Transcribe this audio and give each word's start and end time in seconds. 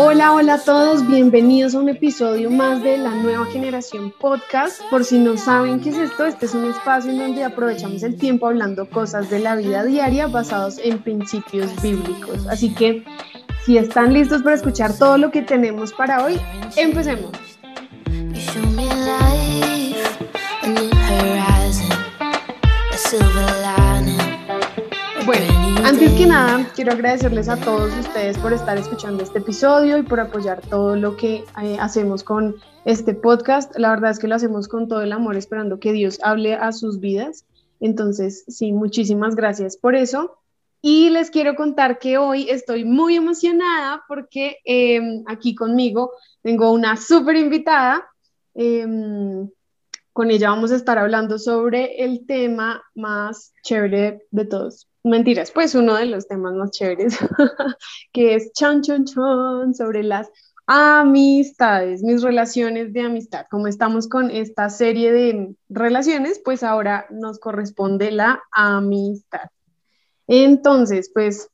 Hola, 0.00 0.32
hola 0.32 0.54
a 0.54 0.58
todos, 0.60 1.04
bienvenidos 1.08 1.74
a 1.74 1.80
un 1.80 1.88
episodio 1.88 2.50
más 2.50 2.84
de 2.84 2.98
la 2.98 3.10
nueva 3.16 3.46
generación 3.46 4.12
podcast. 4.12 4.80
Por 4.90 5.04
si 5.04 5.18
no 5.18 5.36
saben 5.36 5.80
qué 5.80 5.88
es 5.88 5.98
esto, 5.98 6.24
este 6.24 6.46
es 6.46 6.54
un 6.54 6.66
espacio 6.66 7.10
en 7.10 7.18
donde 7.18 7.42
aprovechamos 7.42 8.04
el 8.04 8.16
tiempo 8.16 8.46
hablando 8.46 8.88
cosas 8.88 9.28
de 9.28 9.40
la 9.40 9.56
vida 9.56 9.82
diaria 9.82 10.28
basados 10.28 10.78
en 10.78 11.02
principios 11.02 11.82
bíblicos. 11.82 12.46
Así 12.46 12.72
que 12.72 13.02
si 13.66 13.76
están 13.76 14.12
listos 14.14 14.44
para 14.44 14.54
escuchar 14.54 14.96
todo 14.96 15.18
lo 15.18 15.32
que 15.32 15.42
tenemos 15.42 15.92
para 15.92 16.24
hoy, 16.24 16.40
empecemos. 16.76 17.47
Antes 25.98 26.16
que 26.16 26.26
nada, 26.26 26.64
quiero 26.76 26.92
agradecerles 26.92 27.48
a 27.48 27.56
todos 27.56 27.92
ustedes 27.98 28.38
por 28.38 28.52
estar 28.52 28.78
escuchando 28.78 29.24
este 29.24 29.40
episodio 29.40 29.98
y 29.98 30.04
por 30.04 30.20
apoyar 30.20 30.60
todo 30.60 30.94
lo 30.94 31.16
que 31.16 31.44
eh, 31.60 31.76
hacemos 31.80 32.22
con 32.22 32.54
este 32.84 33.14
podcast. 33.14 33.76
La 33.76 33.90
verdad 33.90 34.12
es 34.12 34.20
que 34.20 34.28
lo 34.28 34.36
hacemos 34.36 34.68
con 34.68 34.86
todo 34.86 35.02
el 35.02 35.10
amor, 35.10 35.36
esperando 35.36 35.80
que 35.80 35.92
Dios 35.92 36.20
hable 36.22 36.54
a 36.54 36.70
sus 36.70 37.00
vidas. 37.00 37.46
Entonces, 37.80 38.44
sí, 38.46 38.70
muchísimas 38.70 39.34
gracias 39.34 39.76
por 39.76 39.96
eso. 39.96 40.38
Y 40.80 41.10
les 41.10 41.32
quiero 41.32 41.56
contar 41.56 41.98
que 41.98 42.16
hoy 42.16 42.48
estoy 42.48 42.84
muy 42.84 43.16
emocionada 43.16 44.04
porque 44.06 44.58
em, 44.64 45.24
aquí 45.26 45.56
conmigo 45.56 46.12
tengo 46.42 46.70
una 46.70 46.96
súper 46.96 47.34
invitada. 47.34 48.08
Em, 48.54 49.50
con 50.12 50.30
ella 50.30 50.50
vamos 50.50 50.70
a 50.70 50.76
estar 50.76 50.96
hablando 50.96 51.40
sobre 51.40 52.04
el 52.04 52.24
tema 52.24 52.84
más 52.94 53.52
chévere 53.64 54.22
de 54.30 54.44
todos. 54.44 54.88
Mentiras, 55.08 55.50
pues 55.50 55.74
uno 55.74 55.94
de 55.94 56.06
los 56.06 56.26
temas 56.28 56.54
más 56.54 56.70
chéveres, 56.70 57.18
que 58.12 58.34
es 58.34 58.52
chan, 58.52 58.82
chan, 58.82 59.04
chan, 59.04 59.74
sobre 59.74 60.02
las 60.02 60.30
amistades, 60.66 62.02
mis 62.02 62.22
relaciones 62.22 62.92
de 62.92 63.00
amistad. 63.00 63.46
Como 63.50 63.68
estamos 63.68 64.06
con 64.06 64.30
esta 64.30 64.68
serie 64.68 65.12
de 65.12 65.54
relaciones, 65.70 66.40
pues 66.44 66.62
ahora 66.62 67.06
nos 67.10 67.38
corresponde 67.38 68.10
la 68.10 68.42
amistad. 68.52 69.48
Entonces, 70.26 71.10
pues 71.12 71.48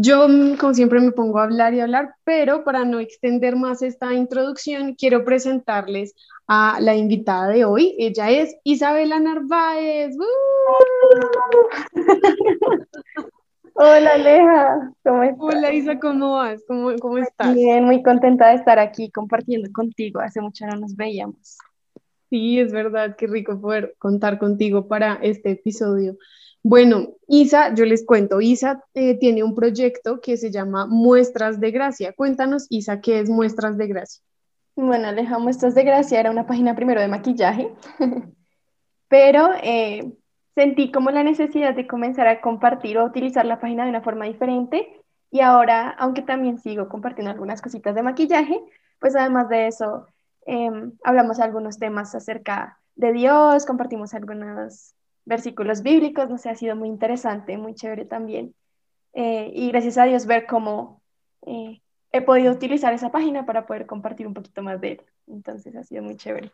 yo, 0.00 0.28
como 0.60 0.74
siempre, 0.74 1.00
me 1.00 1.10
pongo 1.10 1.40
a 1.40 1.44
hablar 1.44 1.74
y 1.74 1.80
hablar, 1.80 2.14
pero 2.22 2.62
para 2.62 2.84
no 2.84 3.00
extender 3.00 3.56
más 3.56 3.82
esta 3.82 4.14
introducción, 4.14 4.94
quiero 4.94 5.24
presentarles 5.24 6.14
a 6.46 6.78
la 6.80 6.94
invitada 6.94 7.48
de 7.48 7.64
hoy. 7.64 7.96
Ella 7.98 8.30
es 8.30 8.54
Isabela 8.62 9.18
Narváez. 9.18 10.14
Hola 13.74 14.10
Aleja, 14.14 14.92
¿cómo 15.04 15.24
estás? 15.24 15.40
Hola 15.40 15.72
Isa, 15.72 15.98
¿cómo 15.98 16.34
vas? 16.34 16.62
¿Cómo, 16.66 16.94
¿Cómo 17.00 17.18
estás? 17.18 17.52
Bien, 17.54 17.84
muy 17.84 18.00
contenta 18.02 18.50
de 18.50 18.56
estar 18.56 18.78
aquí 18.78 19.10
compartiendo 19.10 19.68
contigo. 19.72 20.20
Hace 20.20 20.40
mucho 20.40 20.64
no 20.66 20.76
nos 20.76 20.94
veíamos. 20.94 21.58
Sí, 22.30 22.60
es 22.60 22.72
verdad, 22.72 23.16
qué 23.16 23.26
rico 23.26 23.60
poder 23.60 23.94
contar 23.98 24.38
contigo 24.38 24.86
para 24.86 25.14
este 25.22 25.52
episodio. 25.52 26.16
Bueno, 26.62 27.14
Isa, 27.26 27.74
yo 27.74 27.84
les 27.84 28.04
cuento, 28.04 28.40
Isa 28.40 28.84
eh, 28.94 29.16
tiene 29.18 29.42
un 29.42 29.54
proyecto 29.54 30.20
que 30.20 30.36
se 30.36 30.50
llama 30.50 30.86
Muestras 30.86 31.60
de 31.60 31.70
Gracia. 31.70 32.12
Cuéntanos, 32.12 32.66
Isa, 32.68 33.00
¿qué 33.00 33.20
es 33.20 33.30
Muestras 33.30 33.78
de 33.78 33.86
Gracia? 33.86 34.22
Bueno, 34.76 35.08
Aleja, 35.08 35.38
Muestras 35.38 35.74
de 35.74 35.84
Gracia 35.84 36.20
era 36.20 36.30
una 36.30 36.46
página 36.46 36.76
primero 36.76 37.00
de 37.00 37.08
maquillaje, 37.08 37.72
pero 39.08 39.50
eh, 39.62 40.12
sentí 40.54 40.92
como 40.92 41.10
la 41.10 41.22
necesidad 41.22 41.74
de 41.74 41.86
comenzar 41.86 42.28
a 42.28 42.40
compartir 42.40 42.98
o 42.98 43.04
utilizar 43.04 43.46
la 43.46 43.60
página 43.60 43.84
de 43.84 43.90
una 43.90 44.02
forma 44.02 44.26
diferente 44.26 45.00
y 45.30 45.40
ahora, 45.40 45.90
aunque 45.90 46.22
también 46.22 46.58
sigo 46.58 46.88
compartiendo 46.88 47.30
algunas 47.30 47.62
cositas 47.62 47.94
de 47.94 48.02
maquillaje, 48.02 48.60
pues 48.98 49.14
además 49.16 49.48
de 49.48 49.68
eso, 49.68 50.06
em, 50.46 50.92
hablamos 51.04 51.40
algunos 51.40 51.78
temas 51.78 52.14
acerca 52.14 52.78
de 52.96 53.12
Dios, 53.12 53.66
compartimos 53.66 54.14
algunos 54.14 54.94
versículos 55.24 55.82
bíblicos, 55.82 56.28
no 56.28 56.38
sé, 56.38 56.50
ha 56.50 56.56
sido 56.56 56.74
muy 56.74 56.88
interesante, 56.88 57.56
muy 57.58 57.74
chévere 57.74 58.06
también. 58.06 58.54
Eh, 59.12 59.50
y 59.54 59.68
gracias 59.68 59.98
a 59.98 60.04
Dios 60.04 60.26
ver 60.26 60.46
cómo 60.46 61.02
eh, 61.46 61.80
he 62.12 62.22
podido 62.22 62.52
utilizar 62.52 62.92
esa 62.92 63.10
página 63.10 63.46
para 63.46 63.66
poder 63.66 63.86
compartir 63.86 64.26
un 64.26 64.34
poquito 64.34 64.62
más 64.62 64.80
de 64.80 64.92
él. 64.92 65.02
Entonces 65.26 65.76
ha 65.76 65.84
sido 65.84 66.02
muy 66.02 66.16
chévere. 66.16 66.50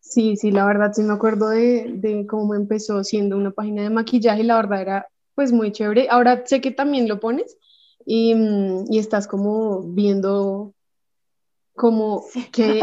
Sí, 0.00 0.36
sí, 0.36 0.50
la 0.50 0.64
verdad 0.64 0.92
sí 0.92 1.02
me 1.02 1.12
acuerdo 1.12 1.50
de, 1.50 1.92
de 1.96 2.26
cómo 2.26 2.54
empezó 2.54 3.02
siendo 3.04 3.36
una 3.36 3.50
página 3.50 3.82
de 3.82 3.90
maquillaje, 3.90 4.44
la 4.44 4.56
verdad 4.56 4.80
era 4.80 5.08
pues 5.34 5.52
muy 5.52 5.72
chévere. 5.72 6.08
Ahora 6.10 6.44
sé 6.46 6.60
que 6.60 6.70
también 6.70 7.08
lo 7.08 7.20
pones 7.20 7.56
y, 8.06 8.34
mm, 8.34 8.84
y 8.90 8.98
estás 8.98 9.26
como 9.26 9.82
viendo 9.82 10.72
como 11.78 12.26
que 12.52 12.80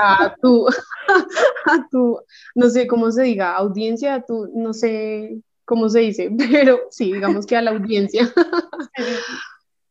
a 0.00 0.36
tu, 0.40 0.66
a 1.66 1.88
tu, 1.90 2.20
no 2.54 2.70
sé 2.70 2.86
cómo 2.86 3.10
se 3.10 3.22
diga, 3.22 3.56
audiencia, 3.56 4.14
a 4.14 4.22
tu, 4.24 4.48
no 4.54 4.72
sé 4.72 5.40
cómo 5.64 5.88
se 5.88 6.00
dice, 6.00 6.30
pero 6.52 6.78
sí, 6.90 7.12
digamos 7.12 7.46
que 7.46 7.56
a 7.56 7.62
la 7.62 7.72
audiencia. 7.72 8.32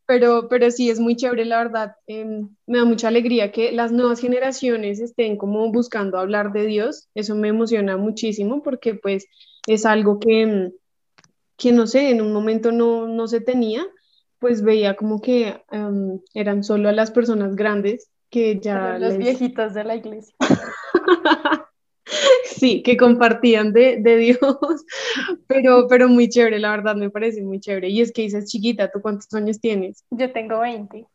Pero, 0.06 0.48
pero 0.50 0.72
sí, 0.72 0.90
es 0.90 1.00
muy 1.00 1.16
chévere, 1.16 1.46
la 1.46 1.58
verdad. 1.64 1.96
Em, 2.06 2.50
me 2.68 2.80
da 2.80 2.86
mucha 2.86 3.08
alegría 3.08 3.52
que 3.52 3.72
las 3.72 3.92
nuevas 3.92 4.20
generaciones 4.20 5.00
estén 5.00 5.38
como 5.38 5.72
buscando 5.72 6.20
hablar 6.20 6.52
de 6.52 6.66
Dios. 6.66 7.08
Eso 7.16 7.34
me 7.36 7.48
emociona 7.48 7.98
muchísimo 7.98 8.62
porque 8.62 8.94
pues 8.94 9.26
es 9.68 9.86
algo 9.86 10.20
que, 10.20 10.72
que 11.58 11.72
no 11.72 11.88
sé, 11.88 12.10
en 12.10 12.22
un 12.22 12.34
momento 12.34 12.72
no, 12.72 13.08
no 13.08 13.28
se 13.28 13.40
tenía 13.40 13.86
pues 14.42 14.64
veía 14.64 14.96
como 14.96 15.22
que 15.22 15.64
em, 15.70 16.20
eran 16.34 16.64
solo 16.64 16.92
las 16.92 17.12
personas 17.12 17.56
grandes 17.56 18.10
que 18.32 18.60
ya... 18.60 18.98
Los 18.98 19.18
viejitos 19.18 19.76
de 19.76 19.84
la 19.84 19.96
iglesia. 19.96 20.34
sí, 22.46 22.82
que 22.82 22.98
compartían 22.98 23.72
de, 23.72 23.98
Dios, 24.02 24.40
pero, 25.48 25.88
pero 25.88 26.10
muy 26.10 26.28
chévere, 26.28 26.58
la 26.58 26.72
verdad 26.72 26.96
me 26.96 27.12
parece 27.12 27.44
muy 27.44 27.60
chévere. 27.60 27.90
Y 27.90 28.02
es 28.02 28.12
que 28.12 28.24
dices, 28.24 28.50
chiquita, 28.50 28.90
¿tú 28.90 29.00
cuántos 29.00 29.32
años 29.34 29.60
tienes? 29.62 30.04
Yo 30.10 30.34
tengo 30.34 30.60
20. 30.62 31.06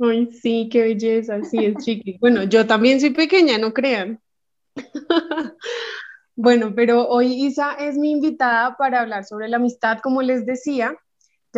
Ay, 0.00 0.32
sí, 0.32 0.70
qué 0.72 0.82
belleza, 0.82 1.42
sí, 1.42 1.58
es 1.66 1.74
chiqui. 1.84 2.16
Bueno, 2.18 2.44
yo 2.44 2.66
también 2.66 2.98
soy 2.98 3.10
pequeña, 3.10 3.58
no 3.58 3.74
crean. 3.74 4.20
bueno, 6.34 6.72
pero 6.74 7.06
hoy 7.08 7.44
Isa 7.44 7.74
es 7.74 7.98
mi 7.98 8.10
invitada 8.10 8.74
para 8.78 9.00
hablar 9.00 9.26
sobre 9.26 9.48
la 9.48 9.58
amistad, 9.58 9.98
como 10.02 10.22
les 10.22 10.46
decía. 10.46 10.96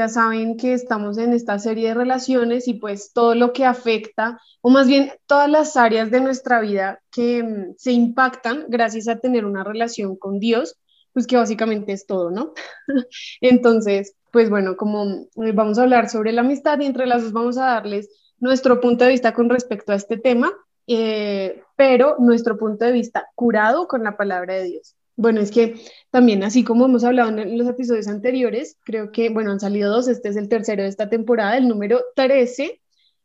Ya 0.01 0.09
saben 0.09 0.57
que 0.57 0.73
estamos 0.73 1.19
en 1.19 1.35
esta 1.35 1.59
serie 1.59 1.89
de 1.89 1.95
relaciones 1.95 2.69
y 2.69 2.73
pues 2.73 3.13
todo 3.13 3.35
lo 3.35 3.53
que 3.53 3.67
afecta, 3.67 4.41
o 4.63 4.71
más 4.71 4.89
bien 4.89 5.13
todas 5.27 5.51
las 5.51 5.77
áreas 5.77 6.11
de 6.11 6.23
nuestra 6.23 6.63
vida 6.63 7.03
que 7.11 7.43
mm, 7.43 7.75
se 7.77 7.93
impactan 7.93 8.65
gracias 8.69 9.09
a 9.09 9.19
tener 9.19 9.45
una 9.45 9.63
relación 9.63 10.17
con 10.17 10.39
Dios, 10.39 10.79
pues 11.13 11.27
que 11.27 11.37
básicamente 11.37 11.93
es 11.93 12.07
todo, 12.07 12.31
¿no? 12.31 12.55
Entonces, 13.43 14.15
pues 14.31 14.49
bueno, 14.49 14.75
como 14.79 15.05
eh, 15.05 15.53
vamos 15.53 15.79
a 15.79 15.83
hablar 15.83 16.09
sobre 16.09 16.33
la 16.33 16.41
amistad 16.41 16.81
y 16.81 16.87
entre 16.87 17.07
las 17.07 17.23
dos 17.23 17.35
vamos 17.35 17.59
a 17.59 17.67
darles 17.67 18.09
nuestro 18.39 18.81
punto 18.81 19.05
de 19.05 19.11
vista 19.11 19.35
con 19.35 19.51
respecto 19.51 19.93
a 19.93 19.97
este 19.97 20.17
tema, 20.17 20.51
eh, 20.87 21.63
pero 21.77 22.17
nuestro 22.21 22.57
punto 22.57 22.87
de 22.87 22.93
vista 22.93 23.29
curado 23.35 23.87
con 23.87 24.03
la 24.03 24.17
palabra 24.17 24.55
de 24.55 24.65
Dios. 24.65 24.97
Bueno, 25.21 25.43
es 25.43 25.51
que 25.51 25.75
también, 26.11 26.43
así 26.45 26.65
como 26.65 26.87
hemos 26.87 27.05
hablado 27.05 27.29
en 27.29 27.59
los 27.59 27.69
episodios 27.69 28.09
anteriores, 28.09 28.79
creo 28.85 29.13
que, 29.13 29.29
bueno, 29.29 29.51
han 29.51 29.61
salido 29.61 29.93
dos, 29.93 30.09
este 30.09 30.31
es 30.31 30.37
el 30.37 30.49
tercero 30.49 30.83
de 30.83 30.89
esta 30.89 31.11
temporada, 31.11 31.59
el 31.59 31.69
número 31.69 32.01
13. 32.17 32.81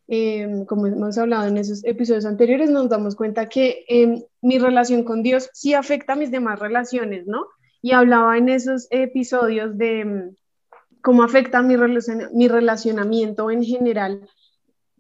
Em, 0.10 0.66
como 0.66 0.88
hemos 0.88 1.18
hablado 1.18 1.48
en 1.48 1.56
esos 1.56 1.86
episodios 1.86 2.26
anteriores, 2.26 2.70
nos 2.70 2.90
damos 2.90 3.16
cuenta 3.16 3.48
que 3.48 3.86
em, 3.88 4.22
mi 4.42 4.60
relación 4.60 5.06
con 5.06 5.24
Dios 5.24 5.50
sí 5.54 5.74
afecta 5.74 6.14
a 6.14 6.16
mis 6.18 6.32
demás 6.32 6.60
relaciones, 6.60 7.28
¿no? 7.28 7.48
Y 7.82 7.94
hablaba 7.94 8.38
en 8.38 8.50
esos 8.50 8.88
episodios 8.90 9.78
de 9.78 10.02
em, 10.02 10.36
cómo 11.02 11.24
afecta 11.24 11.62
mi, 11.62 11.78
mi 12.34 12.48
relacionamiento 12.50 13.50
en 13.52 13.64
general 13.64 14.28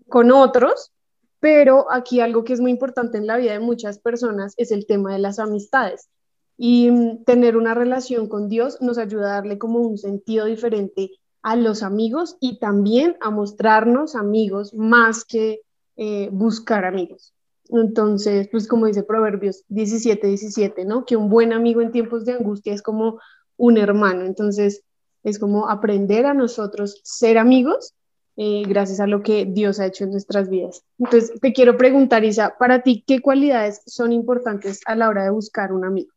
con 0.07 0.31
otros, 0.31 0.94
pero 1.41 1.91
aquí 1.91 2.21
algo 2.21 2.45
que 2.45 2.53
es 2.53 2.62
muy 2.62 2.71
importante 2.71 3.18
en 3.18 3.27
la 3.27 3.36
vida 3.36 3.51
de 3.51 3.59
muchas 3.59 4.00
personas 4.00 4.53
es 4.56 4.71
el 4.71 4.88
tema 4.88 5.12
de 5.12 5.19
las 5.19 5.39
amistades. 5.39 6.09
Y 6.57 6.91
mm, 6.91 7.23
tener 7.23 7.57
una 7.57 7.73
relación 7.73 8.27
con 8.27 8.47
Dios 8.47 8.81
nos 8.81 8.97
ayuda 8.97 9.31
a 9.31 9.35
darle 9.35 9.57
como 9.57 9.79
un 9.79 9.97
sentido 9.97 10.45
diferente 10.45 11.11
a 11.41 11.55
los 11.55 11.83
amigos 11.83 12.37
y 12.39 12.59
también 12.59 13.17
a 13.21 13.29
mostrarnos 13.29 14.15
amigos 14.15 14.73
más 14.73 15.25
que 15.25 15.61
eh, 15.95 16.29
buscar 16.31 16.85
amigos. 16.85 17.33
Entonces, 17.69 18.47
pues 18.51 18.67
como 18.67 18.85
dice 18.87 19.03
Proverbios 19.03 19.63
17, 19.69 20.27
17, 20.27 20.85
¿no? 20.85 21.05
Que 21.05 21.15
un 21.15 21.29
buen 21.29 21.53
amigo 21.53 21.81
en 21.81 21.91
tiempos 21.91 22.25
de 22.25 22.33
angustia 22.33 22.73
es 22.73 22.81
como 22.81 23.19
un 23.57 23.77
hermano. 23.77 24.25
Entonces, 24.25 24.83
es 25.23 25.39
como 25.39 25.69
aprender 25.69 26.25
a 26.25 26.33
nosotros 26.33 26.99
ser 27.03 27.37
amigos 27.37 27.93
eh, 28.37 28.63
gracias 28.67 28.99
a 28.99 29.07
lo 29.07 29.23
que 29.23 29.45
Dios 29.45 29.79
ha 29.79 29.85
hecho 29.85 30.03
en 30.03 30.11
nuestras 30.11 30.49
vidas. 30.49 30.83
Entonces, 30.99 31.39
te 31.39 31.53
quiero 31.53 31.77
preguntar, 31.77 32.23
Isa, 32.25 32.55
para 32.59 32.83
ti, 32.83 33.03
¿qué 33.07 33.21
cualidades 33.21 33.81
son 33.85 34.11
importantes 34.11 34.81
a 34.85 34.95
la 34.95 35.09
hora 35.09 35.23
de 35.23 35.29
buscar 35.29 35.71
un 35.71 35.85
amigo? 35.85 36.14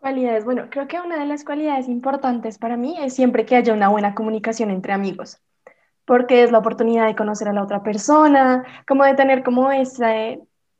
Cualidades, 0.00 0.44
bueno, 0.44 0.68
creo 0.70 0.86
que 0.86 1.00
una 1.00 1.18
de 1.18 1.26
las 1.26 1.44
cualidades 1.44 1.88
importantes 1.88 2.58
para 2.58 2.76
mí 2.76 2.96
es 3.00 3.14
siempre 3.14 3.44
que 3.44 3.56
haya 3.56 3.72
una 3.74 3.88
buena 3.88 4.14
comunicación 4.14 4.70
entre 4.70 4.92
amigos. 4.92 5.40
porque 6.06 6.42
es 6.44 6.52
la 6.52 6.58
oportunidad 6.58 7.06
de 7.06 7.16
conocer 7.16 7.48
a 7.48 7.54
la 7.54 7.62
otra 7.64 7.82
persona, 7.84 8.64
como 8.88 9.04
de 9.04 9.14
tener 9.14 9.44
como 9.44 9.72
esa, 9.72 10.10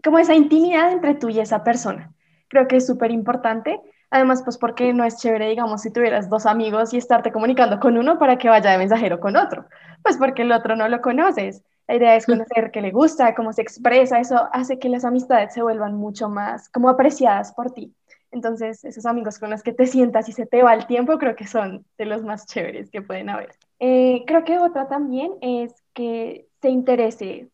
como 0.05 0.19
esa 0.19 0.35
intimidad 0.35 0.93
entre 0.93 1.15
tú 1.17 1.31
y 1.31 1.41
esa 1.41 1.65
persona. 1.65 2.13
Creo 2.49 2.69
que 2.69 2.77
es 2.79 2.87
súper 2.87 3.13
importante. 3.13 3.81
Además, 4.11 4.43
pues 4.45 4.59
porque 4.59 4.93
no 4.95 5.05
es 5.05 5.19
chévere, 5.19 5.49
digamos, 5.51 5.83
si 5.83 5.93
tuvieras 5.93 6.31
dos 6.31 6.47
amigos 6.47 6.95
y 6.95 6.99
estarte 6.99 7.33
comunicando 7.33 7.81
con 7.81 7.99
uno 7.99 8.19
para 8.19 8.39
que 8.39 8.51
vaya 8.51 8.73
de 8.73 8.79
mensajero 8.79 9.21
con 9.21 9.37
otro, 9.37 9.67
pues 10.03 10.19
porque 10.19 10.43
el 10.43 10.53
otro 10.53 10.77
no 10.77 10.89
lo 10.89 11.01
conoces. 11.03 11.65
La 11.89 11.97
idea 11.97 12.17
es 12.17 12.27
conocer 12.27 12.71
qué 12.73 12.83
le 12.83 12.93
gusta, 12.93 13.35
cómo 13.37 13.53
se 13.55 13.63
expresa, 13.63 14.21
eso 14.21 14.49
hace 14.53 14.79
que 14.81 14.89
las 14.91 15.05
amistades 15.07 15.55
se 15.55 15.63
vuelvan 15.63 15.95
mucho 15.97 16.29
más 16.31 16.69
como 16.71 16.91
apreciadas 16.91 17.53
por 17.55 17.73
ti. 17.73 17.95
Entonces, 18.31 18.85
esos 18.85 19.07
amigos 19.07 19.39
con 19.39 19.51
los 19.51 19.63
que 19.63 19.73
te 19.73 19.87
sientas 19.87 20.29
y 20.29 20.33
se 20.33 20.47
te 20.47 20.63
va 20.63 20.75
el 20.75 20.87
tiempo, 20.87 21.19
creo 21.19 21.35
que 21.35 21.47
son 21.47 21.85
de 21.97 22.05
los 22.05 22.23
más 22.23 22.47
chéveres 22.47 22.91
que 22.91 23.03
pueden 23.03 23.31
haber. 23.31 23.55
Eh, 23.79 24.25
creo 24.27 24.45
que 24.45 24.59
otra 24.59 24.89
también 24.89 25.33
es 25.41 25.75
que 25.95 26.49
se 26.61 26.69
interese 26.69 27.49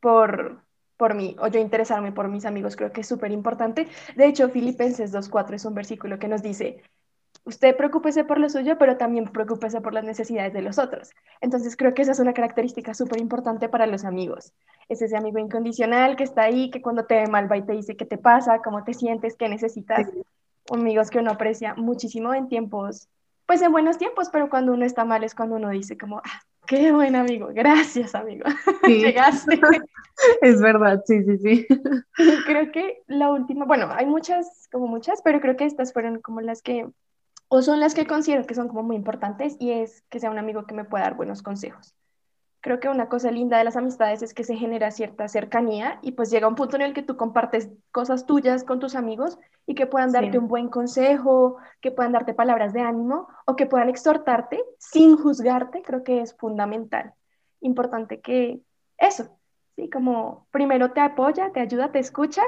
por, 0.00 0.62
por 0.96 1.14
mí 1.14 1.36
o 1.40 1.48
yo 1.48 1.60
interesarme 1.60 2.12
por 2.12 2.28
mis 2.28 2.44
amigos, 2.44 2.76
creo 2.76 2.92
que 2.92 3.00
es 3.00 3.08
súper 3.08 3.32
importante. 3.32 3.88
De 4.16 4.26
hecho, 4.26 4.48
Filipenses 4.50 5.12
2.4 5.12 5.54
es 5.54 5.64
un 5.64 5.74
versículo 5.74 6.18
que 6.18 6.28
nos 6.28 6.42
dice, 6.42 6.82
usted 7.44 7.76
preocúpese 7.76 8.24
por 8.24 8.38
lo 8.38 8.48
suyo, 8.48 8.78
pero 8.78 8.96
también 8.96 9.26
preocúpese 9.26 9.80
por 9.80 9.92
las 9.92 10.04
necesidades 10.04 10.52
de 10.52 10.62
los 10.62 10.78
otros. 10.78 11.10
Entonces 11.40 11.76
creo 11.76 11.94
que 11.94 12.02
esa 12.02 12.12
es 12.12 12.18
una 12.18 12.32
característica 12.32 12.94
súper 12.94 13.20
importante 13.20 13.68
para 13.68 13.86
los 13.86 14.04
amigos. 14.04 14.52
Es 14.88 15.02
ese 15.02 15.16
amigo 15.16 15.38
incondicional 15.38 16.16
que 16.16 16.24
está 16.24 16.42
ahí, 16.42 16.70
que 16.70 16.82
cuando 16.82 17.04
te 17.04 17.16
ve 17.16 17.26
mal 17.26 17.50
va 17.50 17.56
y 17.56 17.62
te 17.62 17.72
dice 17.72 17.96
qué 17.96 18.06
te 18.06 18.18
pasa, 18.18 18.62
cómo 18.62 18.84
te 18.84 18.94
sientes, 18.94 19.36
qué 19.36 19.48
necesitas. 19.48 20.08
Amigos 20.70 21.10
que 21.10 21.18
uno 21.18 21.32
aprecia 21.32 21.74
muchísimo 21.74 22.32
en 22.32 22.48
tiempos, 22.48 23.08
pues 23.46 23.60
en 23.60 23.72
buenos 23.72 23.98
tiempos, 23.98 24.30
pero 24.30 24.48
cuando 24.48 24.72
uno 24.72 24.86
está 24.86 25.04
mal 25.04 25.22
es 25.24 25.34
cuando 25.34 25.56
uno 25.56 25.68
dice 25.68 25.98
como, 25.98 26.18
ah, 26.18 26.40
qué 26.66 26.92
buen 26.92 27.14
amigo, 27.14 27.48
gracias 27.52 28.14
amigo, 28.14 28.44
llegaste. 28.86 29.60
Es 30.40 30.60
verdad, 30.60 31.02
sí, 31.04 31.24
sí, 31.24 31.38
sí. 31.38 31.66
Creo 32.46 32.70
que 32.70 33.02
la 33.08 33.32
última, 33.32 33.64
bueno, 33.64 33.88
hay 33.90 34.06
muchas, 34.06 34.68
como 34.70 34.86
muchas, 34.86 35.20
pero 35.22 35.40
creo 35.40 35.56
que 35.56 35.64
estas 35.64 35.92
fueron 35.92 36.20
como 36.20 36.40
las 36.40 36.62
que 36.62 36.86
o 37.54 37.62
son 37.62 37.78
las 37.78 37.94
que 37.94 38.04
considero 38.04 38.46
que 38.46 38.54
son 38.56 38.66
como 38.66 38.82
muy 38.82 38.96
importantes 38.96 39.56
y 39.60 39.70
es 39.70 40.02
que 40.10 40.18
sea 40.18 40.28
un 40.28 40.38
amigo 40.38 40.66
que 40.66 40.74
me 40.74 40.84
pueda 40.84 41.04
dar 41.04 41.14
buenos 41.14 41.40
consejos. 41.40 41.94
Creo 42.60 42.80
que 42.80 42.88
una 42.88 43.08
cosa 43.08 43.30
linda 43.30 43.58
de 43.58 43.62
las 43.62 43.76
amistades 43.76 44.22
es 44.22 44.34
que 44.34 44.42
se 44.42 44.56
genera 44.56 44.90
cierta 44.90 45.28
cercanía 45.28 46.00
y 46.02 46.12
pues 46.12 46.32
llega 46.32 46.48
un 46.48 46.56
punto 46.56 46.74
en 46.74 46.82
el 46.82 46.94
que 46.94 47.04
tú 47.04 47.16
compartes 47.16 47.70
cosas 47.92 48.26
tuyas 48.26 48.64
con 48.64 48.80
tus 48.80 48.96
amigos 48.96 49.38
y 49.68 49.76
que 49.76 49.86
puedan 49.86 50.10
darte 50.10 50.36
un 50.36 50.48
buen 50.48 50.68
consejo, 50.68 51.58
que 51.80 51.92
puedan 51.92 52.10
darte 52.10 52.34
palabras 52.34 52.72
de 52.72 52.80
ánimo 52.80 53.28
o 53.46 53.54
que 53.54 53.66
puedan 53.66 53.88
exhortarte 53.88 54.60
sin 54.78 55.16
juzgarte, 55.16 55.82
creo 55.82 56.02
que 56.02 56.22
es 56.22 56.34
fundamental. 56.34 57.14
Importante 57.60 58.20
que 58.20 58.62
eso, 58.98 59.38
¿sí? 59.76 59.88
Como 59.90 60.48
primero 60.50 60.90
te 60.90 61.00
apoya, 61.00 61.52
te 61.52 61.60
ayuda, 61.60 61.92
te 61.92 62.00
escucha 62.00 62.42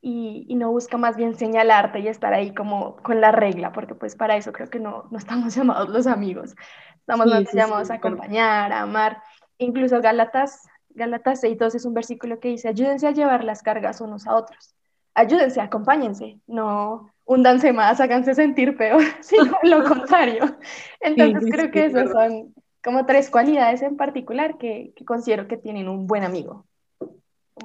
y, 0.00 0.54
no 0.54 0.70
busca 0.70 0.96
más 0.96 1.16
bien 1.16 1.36
señalarte 1.36 2.00
y 2.00 2.08
estar 2.08 2.32
ahí 2.32 2.54
como 2.54 2.96
con 2.96 3.20
la 3.20 3.32
regla, 3.32 3.72
porque 3.72 3.94
pues 3.94 4.16
para 4.16 4.36
eso 4.36 4.52
creo 4.52 4.70
que 4.70 4.80
no, 4.80 5.08
no 5.10 5.18
estamos 5.18 5.54
llamados 5.56 5.88
los 5.88 6.06
amigos, 6.06 6.54
estamos 6.96 7.26
llamados 7.52 7.90
a 7.90 7.94
acompañar, 7.94 8.72
a 8.72 8.82
amar. 8.82 9.22
Incluso 9.58 10.00
Gálatas, 10.00 10.68
Gálatas 10.90 11.42
6.2 11.42 11.74
es 11.74 11.84
un 11.84 11.94
versículo 11.94 12.38
que 12.40 12.48
dice, 12.48 12.68
ayúdense 12.68 13.06
a 13.06 13.12
llevar 13.12 13.44
las 13.44 13.62
cargas 13.62 14.00
unos 14.00 14.26
a 14.26 14.36
otros, 14.36 14.74
ayúdense, 15.14 15.60
acompáñense, 15.60 16.38
no 16.46 17.12
hundanse 17.24 17.72
más, 17.72 18.00
háganse 18.00 18.34
sentir 18.34 18.76
peor, 18.76 19.02
sino 19.20 19.58
lo 19.62 19.84
contrario. 19.88 20.56
Entonces 21.00 21.50
creo 21.50 21.70
que 21.70 21.86
esas 21.86 22.10
son 22.10 22.54
como 22.82 23.04
tres 23.04 23.28
cualidades 23.28 23.82
en 23.82 23.96
particular 23.96 24.56
que, 24.58 24.92
que 24.96 25.04
considero 25.04 25.48
que 25.48 25.56
tienen 25.56 25.88
un 25.88 26.06
buen 26.06 26.24
amigo. 26.24 26.67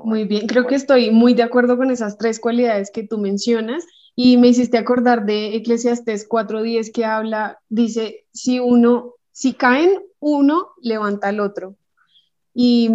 Muy 0.04 0.26
bien, 0.26 0.48
creo 0.48 0.68
que 0.68 0.76
estoy 0.76 1.12
muy 1.12 1.34
de 1.34 1.44
acuerdo 1.44 1.78
con 1.78 1.92
esas 1.92 2.18
tres 2.18 2.40
cualidades 2.40 2.92
que 2.92 3.04
tú 3.04 3.18
mencionas 3.18 3.86
y 4.16 4.38
me 4.38 4.48
hiciste 4.48 4.78
acordar 4.78 5.26
de 5.26 5.56
Eclesiastes 5.56 6.28
4.10 6.28 6.92
que 6.92 7.06
habla, 7.06 7.60
dice, 7.70 8.26
si 8.32 8.60
uno, 8.60 9.16
si 9.32 9.54
caen 9.54 9.92
uno, 10.20 10.70
levanta 10.82 11.30
al 11.30 11.40
otro. 11.40 11.76
Y, 12.54 12.90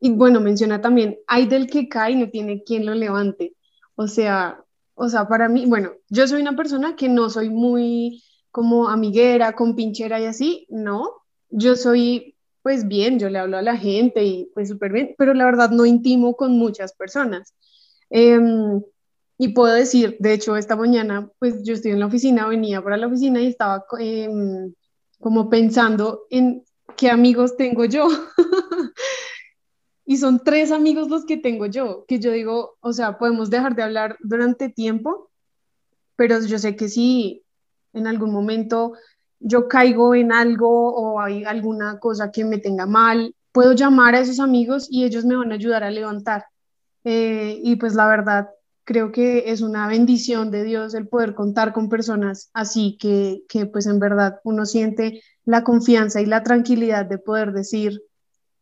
y 0.00 0.10
bueno, 0.10 0.40
menciona 0.40 0.80
también, 0.80 1.18
hay 1.26 1.46
del 1.46 1.66
que 1.66 1.88
cae 1.88 2.12
y 2.12 2.16
no 2.16 2.30
tiene 2.30 2.62
quien 2.64 2.86
lo 2.86 2.94
levante. 2.94 3.54
O 3.94 4.06
sea, 4.06 4.64
o 4.94 5.08
sea, 5.08 5.28
para 5.28 5.48
mí, 5.48 5.66
bueno, 5.66 5.92
yo 6.08 6.26
soy 6.26 6.40
una 6.40 6.56
persona 6.56 6.96
que 6.96 7.08
no 7.08 7.30
soy 7.30 7.50
muy 7.50 8.22
como 8.50 8.88
amiguera, 8.88 9.52
con 9.52 9.76
pinchera 9.76 10.20
y 10.20 10.24
así, 10.24 10.66
no. 10.70 11.12
Yo 11.50 11.76
soy 11.76 12.34
pues 12.68 12.86
bien, 12.86 13.18
yo 13.18 13.30
le 13.30 13.38
hablo 13.38 13.56
a 13.56 13.62
la 13.62 13.78
gente 13.78 14.22
y 14.22 14.50
pues 14.52 14.68
súper 14.68 14.92
bien, 14.92 15.14
pero 15.16 15.32
la 15.32 15.46
verdad 15.46 15.70
no 15.70 15.86
intimo 15.86 16.36
con 16.36 16.58
muchas 16.58 16.92
personas. 16.92 17.54
Em, 18.10 18.82
y 19.38 19.48
puedo 19.54 19.72
decir, 19.72 20.18
de 20.20 20.34
hecho, 20.34 20.54
esta 20.54 20.76
mañana, 20.76 21.30
pues 21.38 21.62
yo 21.62 21.72
estoy 21.72 21.92
en 21.92 22.00
la 22.00 22.04
oficina, 22.04 22.46
venía 22.46 22.82
para 22.84 22.98
la 22.98 23.06
oficina 23.06 23.40
y 23.40 23.46
estaba 23.46 23.86
em, 23.98 24.74
como 25.18 25.48
pensando 25.48 26.26
en 26.28 26.62
qué 26.94 27.08
amigos 27.08 27.56
tengo 27.56 27.86
yo. 27.86 28.06
y 30.04 30.18
son 30.18 30.44
tres 30.44 30.70
amigos 30.70 31.08
los 31.08 31.24
que 31.24 31.38
tengo 31.38 31.64
yo, 31.64 32.04
que 32.06 32.18
yo 32.18 32.32
digo, 32.32 32.76
o 32.80 32.92
sea, 32.92 33.16
podemos 33.16 33.48
dejar 33.48 33.74
de 33.76 33.82
hablar 33.82 34.18
durante 34.20 34.68
tiempo, 34.68 35.30
pero 36.16 36.38
yo 36.44 36.58
sé 36.58 36.76
que 36.76 36.90
si 36.90 37.44
en 37.94 38.06
algún 38.06 38.30
momento 38.30 38.92
yo 39.40 39.68
caigo 39.68 40.14
en 40.14 40.32
algo 40.32 40.94
o 40.94 41.20
hay 41.20 41.44
alguna 41.44 41.98
cosa 41.98 42.30
que 42.30 42.44
me 42.44 42.58
tenga 42.58 42.86
mal, 42.86 43.34
puedo 43.52 43.72
llamar 43.72 44.14
a 44.14 44.20
esos 44.20 44.40
amigos 44.40 44.88
y 44.90 45.04
ellos 45.04 45.24
me 45.24 45.36
van 45.36 45.52
a 45.52 45.56
ayudar 45.56 45.84
a 45.84 45.90
levantar. 45.90 46.46
Eh, 47.04 47.60
y 47.62 47.76
pues 47.76 47.94
la 47.94 48.06
verdad, 48.06 48.48
creo 48.84 49.12
que 49.12 49.50
es 49.50 49.60
una 49.60 49.86
bendición 49.86 50.50
de 50.50 50.64
Dios 50.64 50.94
el 50.94 51.08
poder 51.08 51.34
contar 51.34 51.72
con 51.72 51.88
personas 51.88 52.50
así 52.52 52.96
que, 52.98 53.42
que 53.48 53.66
pues 53.66 53.86
en 53.86 53.98
verdad 53.98 54.40
uno 54.44 54.66
siente 54.66 55.22
la 55.44 55.64
confianza 55.64 56.20
y 56.20 56.26
la 56.26 56.42
tranquilidad 56.42 57.06
de 57.06 57.18
poder 57.18 57.52
decir, 57.52 58.02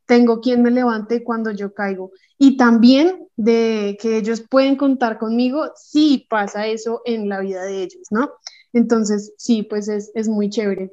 tengo 0.06 0.40
quien 0.40 0.62
me 0.62 0.70
levante 0.70 1.24
cuando 1.24 1.50
yo 1.50 1.74
caigo. 1.74 2.12
Y 2.38 2.56
también 2.56 3.28
de 3.36 3.98
que 4.00 4.16
ellos 4.16 4.42
pueden 4.48 4.76
contar 4.76 5.18
conmigo 5.18 5.70
si 5.76 6.26
pasa 6.30 6.66
eso 6.66 7.02
en 7.04 7.28
la 7.28 7.40
vida 7.40 7.64
de 7.64 7.82
ellos, 7.82 8.06
¿no? 8.10 8.30
Entonces, 8.76 9.32
sí, 9.38 9.62
pues 9.62 9.88
es, 9.88 10.12
es 10.14 10.28
muy 10.28 10.50
chévere. 10.50 10.92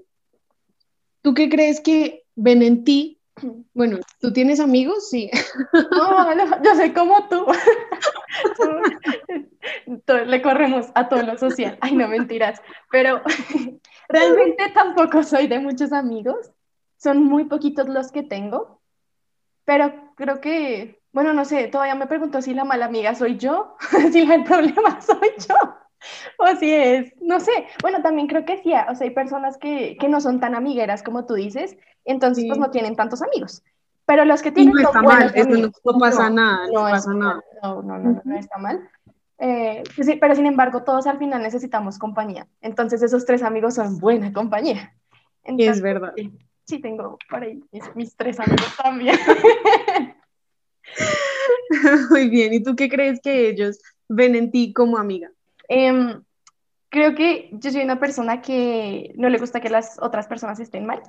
¿Tú 1.22 1.34
qué 1.34 1.50
crees 1.50 1.82
que 1.82 2.24
ven 2.36 2.62
en 2.64 2.84
ti? 2.84 3.20
Bueno, 3.74 3.98
¿tú 4.22 4.32
tienes 4.32 4.60
amigos? 4.60 5.10
Sí. 5.10 5.30
No, 5.74 6.62
yo 6.64 6.76
soy 6.76 6.94
como 6.94 7.28
tú. 7.30 7.46
Le 10.28 10.42
corremos 10.42 10.86
a 10.94 11.10
todo 11.10 11.24
lo 11.24 11.38
social. 11.38 11.78
Ay, 11.82 11.96
no 11.96 12.08
mentiras. 12.08 12.62
Pero 12.92 13.22
realmente 14.10 14.70
tampoco 14.74 15.24
soy 15.24 15.48
de 15.48 15.60
muchos 15.60 15.92
amigos. 15.92 16.52
Son 16.98 17.24
muy 17.24 17.46
poquitos 17.46 17.90
los 17.90 18.12
que 18.12 18.24
tengo. 18.24 18.80
Pero 19.66 20.14
creo 20.16 20.40
que, 20.40 21.02
bueno, 21.12 21.34
no 21.34 21.44
sé, 21.44 21.68
todavía 21.68 21.96
me 21.96 22.08
pregunto 22.08 22.42
si 22.42 22.54
la 22.54 22.64
mala 22.64 22.86
amiga 22.86 23.16
soy 23.16 23.38
yo, 23.38 23.76
si 24.12 24.20
el 24.20 24.44
problema 24.44 25.02
soy 25.02 25.32
yo. 25.50 25.83
Si 26.60 26.72
es, 26.72 27.14
no 27.22 27.40
sé, 27.40 27.52
bueno, 27.82 28.02
también 28.02 28.28
creo 28.28 28.46
que 28.46 28.58
sí, 28.58 28.72
o 28.72 28.96
sea, 28.96 29.08
hay 29.08 29.12
personas 29.12 29.58
que, 29.58 29.98
que 30.00 30.10
no 30.10 30.22
son 30.22 30.40
tan 30.40 30.56
amigueras 30.56 31.04
como 31.04 31.26
tú 31.26 31.36
dices, 31.36 31.78
entonces 32.06 32.46
pues 32.48 32.60
no 32.60 32.70
tienen 32.72 32.96
tantos 32.96 33.22
amigos. 33.22 33.64
Pero 34.06 34.26
los 34.26 34.42
que 34.42 34.52
tienen... 34.52 34.74
no 34.74 34.82
está 34.82 35.02
mal, 35.02 35.32
eso 35.34 35.50
no, 35.50 36.00
pasa 36.00 36.30
nada, 36.30 36.68
no, 36.68 36.82
pasa 36.82 37.14
nada. 37.14 37.42
No, 37.62 37.82
no, 37.82 37.98
no, 37.98 38.22
no, 38.24 38.38
está 38.38 38.58
mal. 38.58 38.90
Eh, 39.40 39.84
pues 39.96 40.08
sí, 40.08 40.18
pero 40.20 40.36
sin 40.36 40.46
embargo, 40.46 40.84
todos 40.84 41.08
al 41.08 41.18
final 41.18 41.42
necesitamos 41.42 41.98
compañía. 41.98 42.48
Entonces 42.62 43.02
esos 43.02 43.26
tres 43.26 43.44
amigos 43.44 43.76
son 43.76 44.00
buena 44.00 44.34
compañía. 44.34 44.94
es 45.44 45.82
verdad. 45.82 46.14
Sí, 46.66 46.80
tengo 46.80 47.18
por 47.30 47.44
ahí 47.44 47.64
mis, 47.72 47.96
mis 47.96 48.16
tres 48.16 48.40
amigos 48.40 48.76
también. 48.82 49.18
Muy 52.10 52.30
bien, 52.30 52.54
¿y 52.54 52.64
tú 52.64 52.76
qué 52.76 52.90
crees 52.90 53.20
que 53.22 53.50
ellos 53.50 53.80
ven 54.08 54.36
en 54.36 54.52
ti 54.52 54.74
como 54.74 54.98
amiga? 54.98 55.32
Em, 55.68 56.24
creo 56.90 57.16
que 57.16 57.50
yo 57.54 57.72
soy 57.72 57.82
una 57.82 58.00
persona 58.00 58.42
que 58.42 59.14
no 59.16 59.30
le 59.30 59.40
gusta 59.40 59.62
que 59.62 59.70
las 59.70 59.98
otras 60.02 60.28
personas 60.28 60.60
estén 60.60 60.86
mal. 60.86 61.02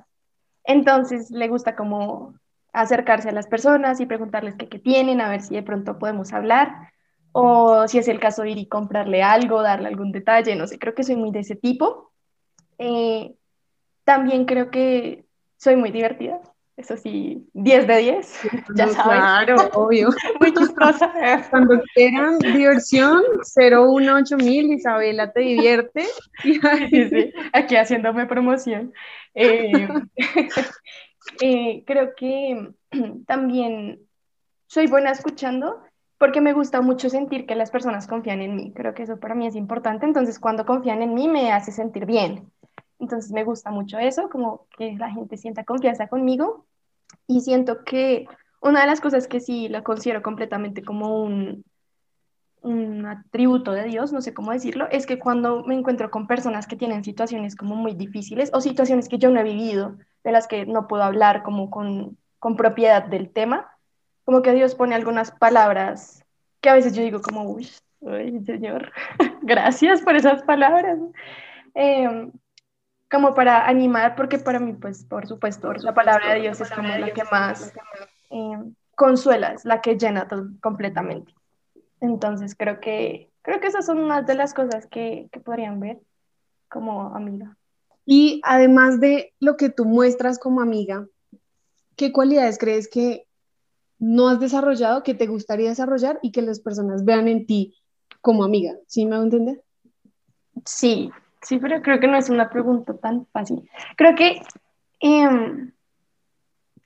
Entonces 0.63 1.29
le 1.31 1.47
gusta 1.47 1.75
como 1.75 2.35
acercarse 2.73 3.29
a 3.29 3.33
las 3.33 3.47
personas 3.47 3.99
y 3.99 4.05
preguntarles 4.05 4.55
qué, 4.55 4.79
tienen, 4.79 5.21
a 5.21 5.29
ver 5.29 5.41
si 5.41 5.55
de 5.55 5.63
pronto 5.63 5.97
podemos 5.97 6.33
hablar, 6.33 6.91
o 7.31 7.87
si 7.87 7.99
es 7.99 8.07
el 8.07 8.19
caso 8.19 8.45
ir 8.45 8.57
y 8.57 8.67
comprarle 8.67 9.23
algo, 9.23 9.61
darle 9.61 9.87
algún 9.87 10.11
detalle, 10.11 10.55
no 10.55 10.67
sé, 10.67 10.79
creo 10.79 10.95
que 10.95 11.03
soy 11.03 11.15
muy 11.15 11.31
de 11.31 11.39
ese 11.39 11.55
tipo. 11.55 12.11
Eh, 12.77 13.35
también 14.03 14.45
creo 14.45 14.71
que 14.71 15.25
soy 15.57 15.75
muy 15.75 15.91
divertida, 15.91 16.39
eso 16.77 16.97
sí, 16.97 17.47
10 17.53 17.87
de 17.87 17.97
10, 17.97 18.39
ya 18.75 18.87
sabes. 18.89 19.19
Claro, 19.19 19.55
obvio. 19.73 20.09
Muy 20.39 20.53
chistosa. 20.53 21.11
Cuando 21.49 21.81
quieran 21.93 22.37
diversión, 22.39 23.23
018000, 23.41 24.73
Isabela 24.73 25.31
te 25.31 25.41
divierte. 25.41 26.05
Sí, 26.89 27.09
sí, 27.09 27.33
aquí 27.53 27.75
haciéndome 27.75 28.25
promoción. 28.25 28.93
Eh, 29.33 29.87
Eh, 31.41 31.83
creo 31.85 32.15
que 32.15 32.69
también 33.27 33.99
soy 34.67 34.87
buena 34.87 35.11
escuchando 35.11 35.81
porque 36.17 36.41
me 36.41 36.53
gusta 36.53 36.81
mucho 36.81 37.09
sentir 37.09 37.45
que 37.45 37.55
las 37.55 37.71
personas 37.71 38.07
confían 38.07 38.41
en 38.41 38.55
mí. 38.55 38.73
Creo 38.73 38.93
que 38.93 39.03
eso 39.03 39.19
para 39.19 39.35
mí 39.35 39.47
es 39.47 39.55
importante. 39.55 40.05
Entonces, 40.05 40.39
cuando 40.39 40.65
confían 40.65 41.01
en 41.01 41.13
mí, 41.13 41.27
me 41.27 41.51
hace 41.51 41.71
sentir 41.71 42.05
bien. 42.05 42.51
Entonces, 42.99 43.31
me 43.31 43.43
gusta 43.43 43.71
mucho 43.71 43.97
eso, 43.97 44.29
como 44.29 44.67
que 44.77 44.95
la 44.97 45.11
gente 45.11 45.37
sienta 45.37 45.63
confianza 45.63 46.07
conmigo. 46.07 46.65
Y 47.27 47.41
siento 47.41 47.83
que 47.83 48.27
una 48.61 48.81
de 48.81 48.87
las 48.87 49.01
cosas 49.01 49.27
que 49.27 49.39
sí 49.39 49.67
la 49.69 49.83
considero 49.83 50.21
completamente 50.21 50.83
como 50.83 51.21
un, 51.23 51.63
un 52.61 53.05
atributo 53.05 53.71
de 53.71 53.83
Dios, 53.83 54.11
no 54.11 54.21
sé 54.21 54.33
cómo 54.33 54.51
decirlo, 54.51 54.87
es 54.89 55.05
que 55.05 55.19
cuando 55.19 55.63
me 55.63 55.75
encuentro 55.75 56.09
con 56.09 56.27
personas 56.27 56.65
que 56.65 56.75
tienen 56.75 57.03
situaciones 57.03 57.55
como 57.55 57.75
muy 57.75 57.93
difíciles 57.93 58.49
o 58.53 58.61
situaciones 58.61 59.07
que 59.07 59.19
yo 59.19 59.29
no 59.29 59.39
he 59.39 59.43
vivido, 59.43 59.97
de 60.23 60.31
las 60.31 60.47
que 60.47 60.65
no 60.65 60.87
puedo 60.87 61.03
hablar 61.03 61.43
como 61.43 61.69
con, 61.69 62.17
con 62.39 62.57
propiedad 62.57 63.05
del 63.05 63.29
tema, 63.29 63.69
como 64.23 64.41
que 64.41 64.53
Dios 64.53 64.73
pone 64.73 64.95
algunas 64.95 65.31
palabras 65.31 66.25
que 66.59 66.69
a 66.69 66.73
veces 66.73 66.93
yo 66.93 67.03
digo 67.03 67.21
como, 67.21 67.43
uy, 67.43 67.69
Señor, 68.45 68.91
gracias 69.43 70.01
por 70.01 70.15
esas 70.15 70.41
palabras. 70.41 70.97
Em, 71.75 72.31
como 73.15 73.33
para 73.33 73.65
animar, 73.65 74.13
porque 74.17 74.37
para 74.37 74.59
mí, 74.59 74.73
pues, 74.73 75.05
por 75.05 75.25
supuesto, 75.25 75.71
la 75.71 75.93
palabra 75.93 76.33
de 76.33 76.41
Dios 76.41 76.59
es 76.59 76.69
como 76.69 76.89
la 76.89 77.13
que 77.13 77.23
más 77.31 77.71
em, 78.29 78.75
consuela, 78.93 79.53
es 79.53 79.63
la 79.63 79.79
que 79.79 79.97
llena 79.97 80.27
todo, 80.27 80.49
completamente. 80.61 81.33
Entonces 82.01 82.55
creo 82.55 82.81
que, 82.81 83.31
creo 83.41 83.61
que 83.61 83.67
esas 83.67 83.85
son 83.85 83.99
unas 83.99 84.25
de 84.25 84.35
las 84.35 84.53
cosas 84.53 84.85
que, 84.87 85.29
que 85.31 85.39
podrían 85.39 85.79
ver 85.79 86.01
como 86.67 87.15
amiga. 87.15 87.55
Y 88.05 88.41
además 88.43 88.99
de 88.99 89.33
lo 89.39 89.55
que 89.55 89.69
tú 89.69 89.85
muestras 89.85 90.37
como 90.37 90.59
amiga, 90.59 91.07
¿qué 91.95 92.11
cualidades 92.11 92.57
crees 92.57 92.89
que 92.89 93.27
no 93.97 94.27
has 94.27 94.41
desarrollado, 94.41 95.03
que 95.03 95.13
te 95.13 95.27
gustaría 95.27 95.69
desarrollar 95.69 96.19
y 96.21 96.33
que 96.33 96.41
las 96.41 96.59
personas 96.59 97.05
vean 97.05 97.29
en 97.29 97.45
ti 97.45 97.77
como 98.19 98.43
amiga? 98.43 98.73
¿Sí 98.87 99.05
me 99.05 99.15
va 99.15 99.21
a 99.21 99.23
entender? 99.23 99.63
Sí, 100.65 101.11
sí, 101.45 101.59
pero 101.59 101.81
creo 101.81 101.99
que 101.99 102.07
no 102.07 102.17
es 102.17 102.29
una 102.29 102.49
pregunta 102.49 102.95
tan 102.97 103.25
fácil. 103.27 103.69
Creo 103.95 104.15
que 104.15 104.41
em, 104.99 105.71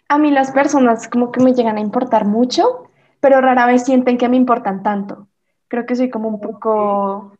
a 0.10 0.18
mí 0.18 0.32
las 0.32 0.51
personas 0.51 1.08
como 1.08 1.32
que 1.32 1.42
me 1.42 1.54
llegan 1.54 1.78
a 1.78 1.82
importar 1.82 2.25
mucho, 2.25 2.89
pero 3.20 3.42
rara 3.42 3.66
vez 3.66 3.86
sienten 3.86 4.18
que 4.18 4.28
me 4.30 4.38
importan 4.38 4.84
tanto. 4.84 5.28
Creo 5.68 5.86
que 5.86 5.96
soy 5.96 6.10
como 6.10 6.28
un 6.28 6.42
poco, 6.42 7.38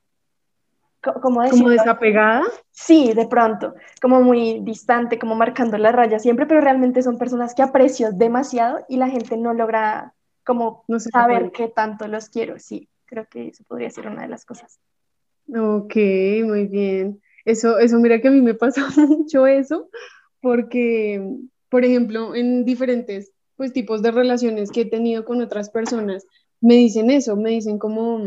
¿cómo 1.22 1.42
decirlo? 1.42 1.66
¿Como 1.66 1.70
desapegada? 1.70 2.44
Sí, 2.72 3.14
de 3.14 3.28
pronto, 3.28 3.74
como 4.02 4.22
muy 4.22 4.60
distante, 4.62 5.20
como 5.20 5.36
marcando 5.36 5.78
la 5.78 5.92
raya 5.92 6.20
siempre, 6.20 6.46
pero 6.46 6.62
realmente 6.62 7.02
son 7.02 7.18
personas 7.18 7.54
que 7.54 7.64
aprecio 7.64 8.12
demasiado 8.12 8.86
y 8.88 8.98
la 8.98 9.10
gente 9.10 9.36
no 9.36 9.54
logra 9.54 10.14
como 10.46 10.86
saber 11.12 11.52
qué 11.52 11.68
tanto 11.68 12.08
los 12.08 12.30
quiero. 12.30 12.60
Sí, 12.60 12.88
creo 13.06 13.28
que 13.28 13.50
eso 13.50 13.64
podría 13.68 13.90
ser 13.90 14.08
una 14.08 14.22
de 14.22 14.30
las 14.30 14.46
cosas. 14.46 14.80
Ok, 15.56 15.96
muy 16.46 16.68
bien. 16.68 17.22
Eso, 17.46 17.80
eso, 17.80 17.98
mira 18.00 18.22
que 18.22 18.28
a 18.28 18.32
mí 18.32 18.42
me 18.42 18.54
pasa 18.54 18.88
mucho 19.08 19.48
eso, 19.48 19.90
porque, 20.42 21.22
por 21.70 21.84
ejemplo, 21.86 22.36
en 22.36 22.66
diferentes 22.66 23.32
pues 23.56 23.74
tipos 23.74 24.02
de 24.02 24.12
relaciones 24.12 24.72
que 24.72 24.82
he 24.82 24.86
tenido 24.86 25.26
con 25.26 25.42
otras 25.42 25.70
personas, 25.70 26.26
me 26.62 26.76
dicen 26.76 27.10
eso, 27.10 27.36
me 27.36 27.50
dicen 27.52 27.78
como, 27.78 28.22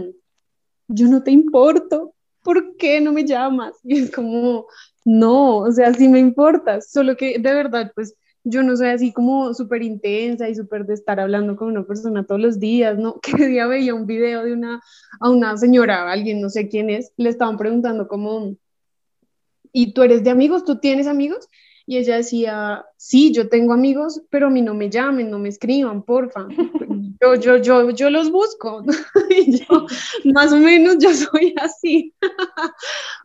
yo 0.88 1.08
no 1.08 1.22
te 1.22 1.30
importo, 1.30 2.14
¿por 2.42 2.76
qué 2.76 3.00
no 3.00 3.12
me 3.12 3.24
llamas? 3.24 3.74
Y 3.84 3.98
es 4.00 4.10
como, 4.12 4.66
no, 5.04 5.58
o 5.58 5.72
sea, 5.72 5.94
sí 5.94 6.08
me 6.08 6.18
importas, 6.20 6.90
solo 6.90 7.16
que 7.16 7.38
de 7.38 7.54
verdad, 7.54 7.92
pues 7.94 8.14
yo 8.44 8.62
no 8.62 8.76
soy 8.76 8.88
así 8.88 9.12
como 9.12 9.54
súper 9.54 9.82
intensa 9.82 10.48
y 10.48 10.54
súper 10.54 10.84
de 10.84 10.94
estar 10.94 11.20
hablando 11.20 11.56
con 11.56 11.68
una 11.68 11.84
persona 11.84 12.24
todos 12.24 12.40
los 12.40 12.58
días, 12.58 12.98
¿no? 12.98 13.20
Que 13.22 13.46
día 13.46 13.66
veía 13.66 13.94
un 13.94 14.06
video 14.06 14.44
de 14.44 14.52
una, 14.52 14.80
a 15.20 15.30
una 15.30 15.56
señora, 15.56 16.02
a 16.02 16.12
alguien, 16.12 16.40
no 16.40 16.48
sé 16.48 16.68
quién 16.68 16.90
es, 16.90 17.12
le 17.16 17.28
estaban 17.30 17.56
preguntando 17.56 18.08
como, 18.08 18.56
¿y 19.72 19.92
tú 19.92 20.02
eres 20.02 20.24
de 20.24 20.30
amigos? 20.30 20.64
¿Tú 20.64 20.78
tienes 20.78 21.06
amigos? 21.06 21.48
Y 21.86 21.98
ella 21.98 22.16
decía, 22.16 22.84
sí, 22.96 23.32
yo 23.32 23.48
tengo 23.48 23.72
amigos, 23.72 24.22
pero 24.30 24.46
a 24.46 24.50
mí 24.50 24.62
no 24.62 24.74
me 24.74 24.88
llamen, 24.88 25.30
no 25.30 25.38
me 25.38 25.48
escriban, 25.48 26.02
porfa. 26.02 26.46
Yo, 27.20 27.36
yo, 27.36 27.56
yo, 27.58 27.90
yo 27.90 28.10
los 28.10 28.32
busco. 28.32 28.82
y 29.30 29.60
yo, 29.60 29.86
más 30.34 30.52
o 30.52 30.56
menos 30.56 30.96
yo 30.98 31.14
soy 31.14 31.54
así. 31.56 32.12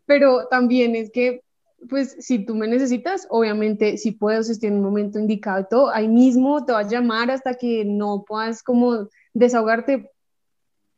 pero 0.06 0.46
también 0.52 0.96
es 0.96 1.10
que, 1.10 1.42
pues, 1.90 2.16
si 2.20 2.46
tú 2.46 2.56
me 2.56 2.68
necesitas, 2.68 3.28
obviamente, 3.30 3.98
si 3.98 4.12
puedo, 4.12 4.44
si 4.44 4.54
estoy 4.54 4.70
en 4.70 4.76
un 4.76 4.84
momento 4.84 5.20
indicado 5.20 5.62
y 5.62 5.68
todo, 5.70 5.90
ahí 5.90 6.08
mismo 6.08 6.66
te 6.66 6.74
va 6.74 6.80
a 6.80 6.88
llamar 6.88 7.32
hasta 7.32 7.56
que 7.56 7.86
no 7.86 8.24
puedas 8.28 8.64
como 8.64 9.10
desahogarte, 9.34 10.12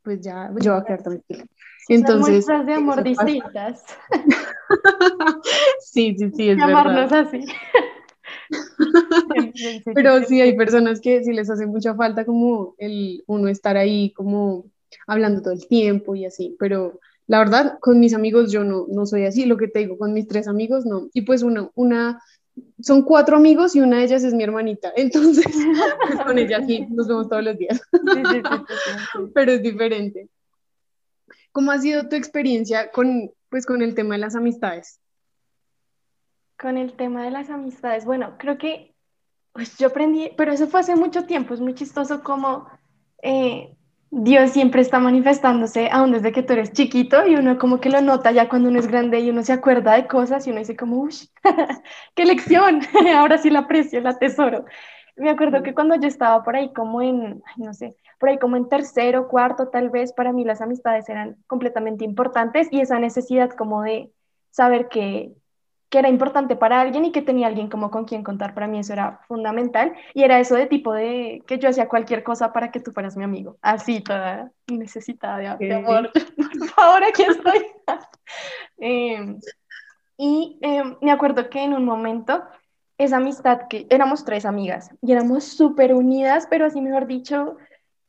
pues 0.04 0.22
ya, 0.22 0.52
yo 0.60 0.74
voy 0.74 0.82
a 0.82 0.86
quedar 0.86 1.04
tranquila. 1.04 1.46
Entonces, 1.90 2.46
Son 2.46 2.66
de 2.66 2.74
amor 2.74 3.04
distintas. 3.04 3.84
sí, 5.82 6.16
sí, 6.18 6.32
sí, 6.36 6.50
es 6.50 6.58
Llamarnos 6.58 7.12
así. 7.12 7.46
Pero 9.96 10.24
sí 10.24 10.42
hay 10.42 10.56
personas 10.56 11.02
que 11.02 11.24
sí 11.24 11.34
les 11.34 11.50
hace 11.50 11.66
mucha 11.66 11.96
falta 11.96 12.26
como 12.26 12.76
el 12.78 13.24
uno 13.28 13.48
estar 13.48 13.76
ahí 13.78 14.14
como 14.14 14.66
hablando 15.08 15.42
todo 15.42 15.54
el 15.54 15.68
tiempo 15.68 16.16
y 16.16 16.26
así, 16.26 16.56
pero 16.60 17.00
la 17.30 17.38
verdad 17.38 17.78
con 17.80 18.00
mis 18.00 18.16
amigos 18.16 18.52
yo 18.52 18.64
no, 18.64 18.88
no 18.90 19.06
soy 19.06 19.26
así, 19.26 19.46
lo 19.46 19.56
que 19.56 19.68
te 19.68 19.80
digo, 19.80 20.00
con 20.00 20.14
mis 20.14 20.28
tres 20.28 20.48
amigos 20.48 20.88
no. 20.88 21.10
Y 21.14 21.22
pues 21.22 21.44
uno, 21.44 21.72
una, 21.76 22.24
son 22.82 23.04
cuatro 23.04 23.38
amigos 23.38 23.76
y 23.76 23.82
una 23.82 23.98
de 23.98 24.06
ellas 24.06 24.24
es 24.24 24.34
mi 24.34 24.44
hermanita, 24.44 24.92
entonces 24.96 25.46
con 26.26 26.40
ella 26.40 26.66
sí 26.66 26.88
nos 26.90 27.08
vemos 27.08 27.30
todos 27.30 27.44
los 27.44 27.56
días, 27.56 27.80
pero 29.36 29.52
es 29.52 29.62
diferente. 29.62 30.28
¿Cómo 31.52 31.72
ha 31.72 31.78
sido 31.78 32.10
tu 32.10 32.16
experiencia 32.16 32.90
con, 32.90 33.32
pues, 33.50 33.68
con 33.68 33.84
el 33.84 33.94
tema 33.94 34.16
de 34.16 34.22
las 34.22 34.36
amistades? 34.36 35.00
Con 36.58 36.78
el 36.78 36.94
tema 36.94 37.24
de 37.24 37.30
las 37.30 37.52
amistades, 37.52 38.06
bueno, 38.06 38.38
creo 38.40 38.58
que 38.58 38.96
pues 39.54 39.78
yo 39.78 39.88
aprendí, 39.88 40.32
pero 40.36 40.52
eso 40.52 40.66
fue 40.66 40.80
hace 40.80 40.96
mucho 40.96 41.26
tiempo, 41.26 41.54
es 41.54 41.60
muy 41.60 41.76
chistoso 41.76 42.24
como 42.24 42.68
eh, 43.22 43.76
Dios 44.12 44.51
siempre 44.51 44.82
está 44.82 45.00
manifestándose 45.00 45.89
aún 45.92 46.12
desde 46.12 46.32
que 46.32 46.42
tú 46.42 46.54
eres 46.54 46.74
chiquito 46.74 47.28
y 47.28 47.36
uno 47.36 47.60
como 47.60 47.80
que 47.80 47.89
lo 47.89 48.01
nota 48.01 48.32
ya 48.32 48.50
cuando 48.50 48.70
uno 48.70 48.80
es 48.80 48.88
grande 48.88 49.20
y 49.20 49.30
uno 49.30 49.44
se 49.44 49.54
acuerda 49.54 49.94
de 49.94 50.08
cosas 50.08 50.48
y 50.48 50.50
uno 50.50 50.60
dice 50.60 50.75
como, 50.75 51.08
qué 52.16 52.25
lección, 52.25 52.82
ahora 53.16 53.38
sí 53.38 53.50
la 53.51 53.60
aprecio, 53.60 54.01
la 54.01 54.18
tesoro. 54.18 54.66
Me 55.16 55.30
acuerdo 55.30 55.62
que 55.63 55.74
cuando 55.74 55.96
yo 55.96 56.08
estaba 56.08 56.44
por 56.44 56.56
ahí 56.56 56.74
como 56.74 57.01
en, 57.01 57.44
no 57.58 57.74
sé, 57.74 57.96
por 58.20 58.30
ahí 58.30 58.39
como 58.39 58.56
en 58.56 58.68
tercero, 58.68 59.28
cuarto, 59.28 59.68
tal 59.68 59.89
vez 59.89 60.13
para 60.13 60.34
mí 60.34 60.44
las 60.44 60.62
amistades 60.62 61.08
eran 61.10 61.38
completamente 61.46 62.04
importantes 62.06 62.68
y 62.72 62.82
esa 62.82 63.00
necesidad 63.00 63.51
como 63.51 63.84
de 63.84 64.12
saber 64.50 64.88
que, 64.89 65.34
que 65.89 66.00
era 66.00 66.10
importante 66.10 66.55
para 66.55 66.79
alguien 66.79 67.05
y 67.05 67.12
que 67.12 67.22
tenía 67.22 67.48
alguien 67.48 67.67
como 67.67 67.89
con 67.89 68.05
quien 68.05 68.24
contar, 68.24 68.53
para 68.53 68.67
mí 68.67 68.79
eso 68.79 68.93
era 68.93 69.22
fundamental 69.27 69.93
y 70.13 70.24
era 70.24 70.39
eso 70.39 70.55
de 70.55 70.67
tipo 70.67 70.93
de 70.93 71.41
que 71.48 71.58
yo 71.58 71.69
hacía 71.69 71.89
cualquier 71.89 72.24
cosa 72.24 72.53
para 72.53 72.72
que 72.72 72.79
tú 72.79 72.91
fueras 72.91 73.17
mi 73.17 73.24
amigo, 73.24 73.58
así 73.62 74.01
toda 74.01 74.51
necesitada 74.67 75.58
de, 75.58 75.74
amor, 75.74 76.12
por 76.38 76.67
favor, 76.69 77.03
aquí 77.03 77.24
estoy. 77.24 77.65
Em, 78.81 79.39
y 80.15 80.58
em, 80.62 80.96
me 81.01 81.12
acuerdo 81.12 81.50
que 81.50 81.62
en 81.62 81.74
un 81.74 81.84
momento 81.84 82.43
esa 83.00 83.17
amistad 83.17 83.62
que 83.67 83.88
éramos 83.89 84.24
tres 84.24 84.46
amigas 84.46 84.91
y 85.01 85.12
éramos 85.12 85.46
súper 85.46 85.93
unidas, 85.93 86.48
pero 86.50 86.65
así 86.65 86.79
mejor 86.79 87.08
dicho, 87.08 87.58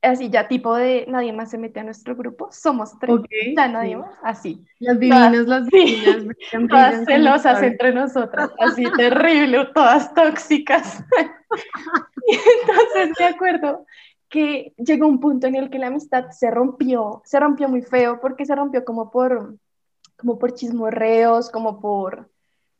así 0.03 0.31
ya 0.31 0.49
tipo 0.49 0.75
de 0.75 1.05
nadie 1.09 1.33
más 1.33 1.51
se 1.51 1.59
mete 1.59 1.81
a 1.81 1.85
nuestro 1.85 2.17
grupo, 2.17 2.49
somos 2.51 2.99
tres, 2.99 3.17
ya 3.57 3.69
nadie 3.69 3.97
más, 3.97 4.11
así. 4.23 4.65
Las 4.79 4.99
divinas, 4.99 5.47
las 5.47 5.67
divinas. 5.71 6.37
todas 6.69 7.05
celosas 7.05 7.63
entre 7.63 7.93
nosotras, 7.93 8.51
así 8.59 8.85
terrible, 8.97 9.67
todas 9.75 10.13
tóxicas. 10.15 11.05
y 12.27 12.35
entonces 12.35 13.17
me 13.19 13.27
acuerdo 13.27 13.87
que 14.29 14.73
llegó 14.79 15.07
un 15.07 15.21
punto 15.21 15.49
en 15.49 15.57
el 15.57 15.71
que 15.71 15.79
la 15.79 15.89
amistad 15.89 16.31
se 16.31 16.51
rompió, 16.51 17.21
se 17.25 17.41
rompió 17.41 17.69
muy 17.69 17.83
feo 17.83 18.21
porque 18.21 18.47
se 18.47 18.55
rompió 18.55 18.85
como 18.85 19.11
por, 19.11 19.57
como 20.17 20.39
por 20.39 20.55
chismorreos, 20.55 21.51
como 21.51 21.81
por, 21.81 22.31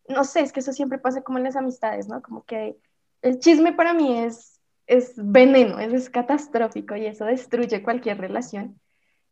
no 0.09 0.25
sé, 0.25 0.41
es 0.41 0.53
que 0.53 0.61
eso 0.61 0.73
siempre 0.73 0.99
pasa 0.99 1.23
como 1.23 1.39
en 1.39 1.45
las 1.45 1.57
amistades, 1.57 2.09
¿no? 2.09 2.23
Como 2.23 2.45
que 2.45 2.77
el 3.21 3.41
chisme 3.41 3.73
para 3.73 3.93
mí 3.93 4.21
es 4.21 4.60
es 4.91 5.13
veneno, 5.17 5.79
es, 5.79 5.93
es 5.93 6.11
catastrófico 6.11 6.97
y 6.97 7.07
eso 7.07 7.25
destruye 7.25 7.81
cualquier 7.81 8.19
relación. 8.19 8.81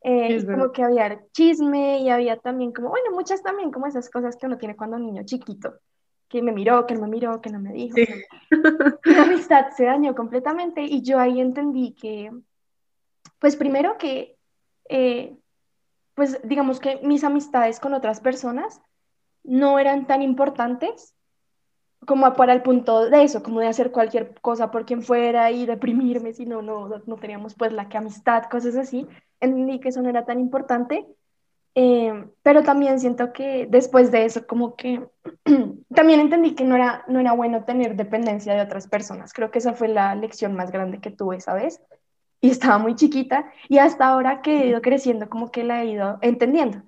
Eh, 0.03 0.47
como 0.47 0.71
que 0.71 0.85
había 0.85 1.21
chisme 1.33 1.99
y 1.99 2.11
había 2.11 2.37
también 2.37 2.73
como, 2.73 2.91
bueno, 2.91 3.11
muchas 3.11 3.43
también 3.43 3.73
como 3.73 3.89
esas 3.89 4.09
cosas 4.09 4.37
que 4.37 4.47
uno 4.47 4.57
tiene 4.57 4.77
cuando 4.77 4.97
un 4.97 5.07
niño 5.07 5.25
chiquito, 5.25 5.75
que 6.29 6.43
me 6.43 6.53
miró, 6.53 6.87
que 6.87 6.95
no 6.95 7.01
me 7.01 7.09
miró, 7.09 7.41
que 7.41 7.51
no 7.51 7.59
me 7.59 7.73
dijo. 7.73 7.97
La 9.05 9.23
amistad 9.25 9.71
se 9.77 9.85
dañó 9.85 10.15
completamente 10.15 10.83
y 10.83 11.03
yo 11.03 11.19
ahí 11.19 11.41
entendí 11.41 11.93
que, 11.93 12.31
pues 13.41 13.57
primero 13.57 13.99
que, 13.99 14.37
eh, 14.89 15.37
pues 16.15 16.41
digamos 16.45 16.79
que 16.79 17.01
mis 17.03 17.25
amistades 17.25 17.81
con 17.81 17.95
otras 17.95 18.21
personas 18.21 18.81
no 19.43 19.81
eran 19.81 20.07
tan 20.07 20.23
importantes 20.23 21.17
como 22.07 22.33
para 22.35 22.53
el 22.53 22.63
punto 22.63 23.09
de 23.11 23.23
eso, 23.23 23.43
como 23.43 23.61
de 23.61 23.67
hacer 23.67 23.91
cualquier 23.91 24.35
cosa 24.41 24.71
por 24.71 24.87
quien 24.87 25.03
fuera 25.03 25.51
y 25.51 25.67
deprimirme 25.67 26.33
si 26.33 26.47
no, 26.47 26.63
no, 26.63 26.89
no 27.07 27.17
teníamos 27.17 27.55
pues 27.55 27.73
la 27.73 27.89
que 27.89 27.99
amistad, 27.99 28.45
cosas 28.45 28.77
así, 28.77 29.07
entendí 29.41 29.81
que 29.81 29.89
eso 29.91 30.03
no 30.03 30.09
era 30.09 30.25
tan 30.25 30.41
importante, 30.41 31.07
eh, 31.75 32.27
pero 32.43 32.63
también 32.63 32.99
siento 32.99 33.33
que 33.33 33.67
después 33.69 34.11
de 34.11 34.25
eso 34.25 34.47
como 34.47 34.75
que 34.75 35.07
también 35.95 36.21
entendí 36.21 36.55
que 36.55 36.65
no 36.65 36.77
era, 36.77 37.05
no 37.09 37.21
era 37.21 37.33
bueno 37.33 37.65
tener 37.65 37.95
dependencia 37.97 38.55
de 38.55 38.63
otras 38.63 38.89
personas, 38.89 39.33
creo 39.33 39.51
que 39.51 39.59
esa 39.59 39.75
fue 39.75 39.89
la 39.89 40.15
lección 40.15 40.55
más 40.55 40.71
grande 40.73 41.01
que 41.01 41.11
tuve 41.11 41.37
esa 41.37 41.55
vez 41.55 41.81
y 42.41 42.51
estaba 42.51 42.79
muy 42.79 42.95
chiquita 42.95 43.53
y 43.69 43.79
hasta 43.79 44.07
ahora 44.07 44.41
que 44.43 44.63
he 44.63 44.67
ido 44.69 44.81
creciendo 44.81 45.29
como 45.29 45.51
que 45.51 45.65
la 45.65 45.83
he 45.83 45.87
ido 45.87 46.19
entendiendo 46.23 46.83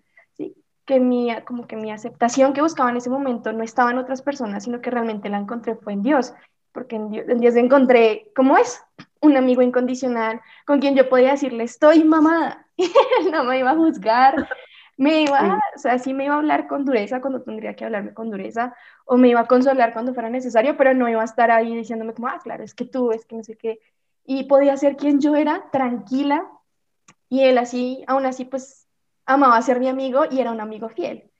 que 0.91 0.99
mi, 0.99 1.33
como 1.45 1.69
que 1.69 1.77
mi 1.77 1.93
aceptación 1.93 2.53
que 2.53 2.63
buscaba 2.63 2.91
en 2.91 2.97
ese 2.97 3.11
momento 3.11 3.53
no 3.53 3.63
estaba 3.63 3.93
en 3.93 3.99
otras 3.99 4.23
personas, 4.23 4.65
sino 4.65 4.81
que 4.81 4.91
realmente 4.91 5.29
la 5.29 5.39
encontré 5.39 5.77
fue 5.77 5.93
en 5.93 6.03
Dios, 6.03 6.35
porque 6.73 6.97
en 6.97 7.39
Dios, 7.39 7.55
encontré, 7.55 8.33
¿cómo 8.35 8.59
es? 8.59 8.83
Un 9.21 9.37
amigo 9.37 9.63
incondicional 9.63 10.41
con 10.67 10.81
quien 10.81 10.97
yo 10.97 11.09
podía 11.09 11.31
decirle, 11.31 11.63
estoy 11.63 12.03
mamada, 12.03 12.67
y 12.77 12.91
no 13.31 13.45
me 13.45 13.61
iba 13.61 13.71
a 13.71 13.77
juzgar, 13.77 14.49
me 14.97 15.23
iba, 15.23 15.61
o 15.77 15.79
sea, 15.79 15.97
sí 16.01 16.13
me 16.13 16.25
iba 16.25 16.35
a 16.35 16.39
hablar 16.39 16.67
con 16.67 16.85
dureza 16.85 17.21
cuando 17.21 17.41
tendría 17.43 17.77
que 17.77 17.85
hablarme 17.85 18.13
con 18.13 18.29
dureza, 18.29 18.75
o 19.05 19.17
me 19.17 19.29
iba 19.29 19.39
a 19.39 19.47
consolar 19.47 19.93
cuando 19.93 20.13
fuera 20.13 20.29
necesario, 20.29 20.77
pero 20.77 20.93
no 20.93 21.09
iba 21.09 21.23
a 21.23 21.25
estar 21.25 21.53
ahí 21.53 21.77
diciéndome 21.77 22.15
como, 22.15 22.27
ah, 22.27 22.41
claro, 22.43 22.65
es 22.65 22.75
que 22.75 22.85
tú, 22.85 23.13
es 23.13 23.25
que 23.27 23.37
no 23.37 23.45
sé 23.45 23.55
qué, 23.57 23.79
y 24.27 24.43
podía 24.45 24.77
ser 24.77 24.97
quien 24.97 25.21
yo 25.21 25.37
era, 25.37 25.71
tranquila, 25.71 26.51
y 27.29 27.43
él 27.45 27.59
así, 27.59 28.03
aún 28.09 28.27
así, 28.27 28.45
pues 28.45 28.89
amaba 29.31 29.61
ser 29.63 29.81
mi 29.81 29.89
amigo 29.89 30.25
y 30.31 30.41
era 30.41 30.51
un 30.51 30.61
amigo 30.61 30.89
fiel. 30.89 31.31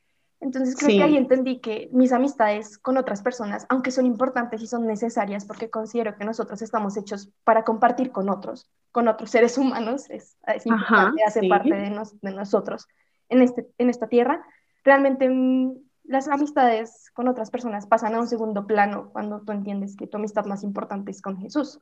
Entonces 0.41 0.75
creo 0.75 0.97
que 0.97 1.03
ahí 1.03 1.17
entendí 1.19 1.61
que 1.61 1.91
mis 1.93 2.13
amistades 2.13 2.79
con 2.79 2.97
otras 2.97 3.21
personas, 3.21 3.67
aunque 3.69 3.91
son 3.91 4.07
importantes 4.07 4.63
y 4.63 4.67
son 4.67 4.87
necesarias, 4.87 5.45
porque 5.45 5.69
considero 5.69 6.17
que 6.17 6.25
nosotros 6.25 6.63
estamos 6.63 6.97
hechos 6.97 7.31
para 7.45 7.63
compartir 7.63 8.11
con 8.11 8.31
otros, 8.31 8.71
con 8.91 9.07
otros 9.07 9.31
seres 9.31 9.59
humanos, 9.59 10.09
es, 10.09 10.39
es 10.47 10.65
importante, 10.65 11.23
hace 11.25 11.47
parte 11.47 11.75
de, 11.75 11.91
de, 12.23 12.33
nosotros 12.33 12.89
en, 13.29 13.43
este, 13.43 13.69
en 13.77 13.91
esta 13.91 14.07
tierra, 14.07 14.43
realmente 14.83 15.29
mm, 15.29 15.75
las 16.05 16.27
amistades 16.27 17.11
con 17.13 17.29
otras 17.29 17.51
personas 17.51 17.87
pasan 17.87 18.15
a 18.15 18.21
un 18.21 18.27
segundo 18.27 18.67
plano 18.67 19.11
cuando 19.13 19.43
tú 19.43 19.53
entiendes 19.53 19.95
que 19.95 20.07
tu 20.07 20.17
amistad 20.17 20.47
más 20.47 20.63
importante 20.63 21.11
es 21.11 21.21
con 21.21 21.37
Jesús. 21.37 21.81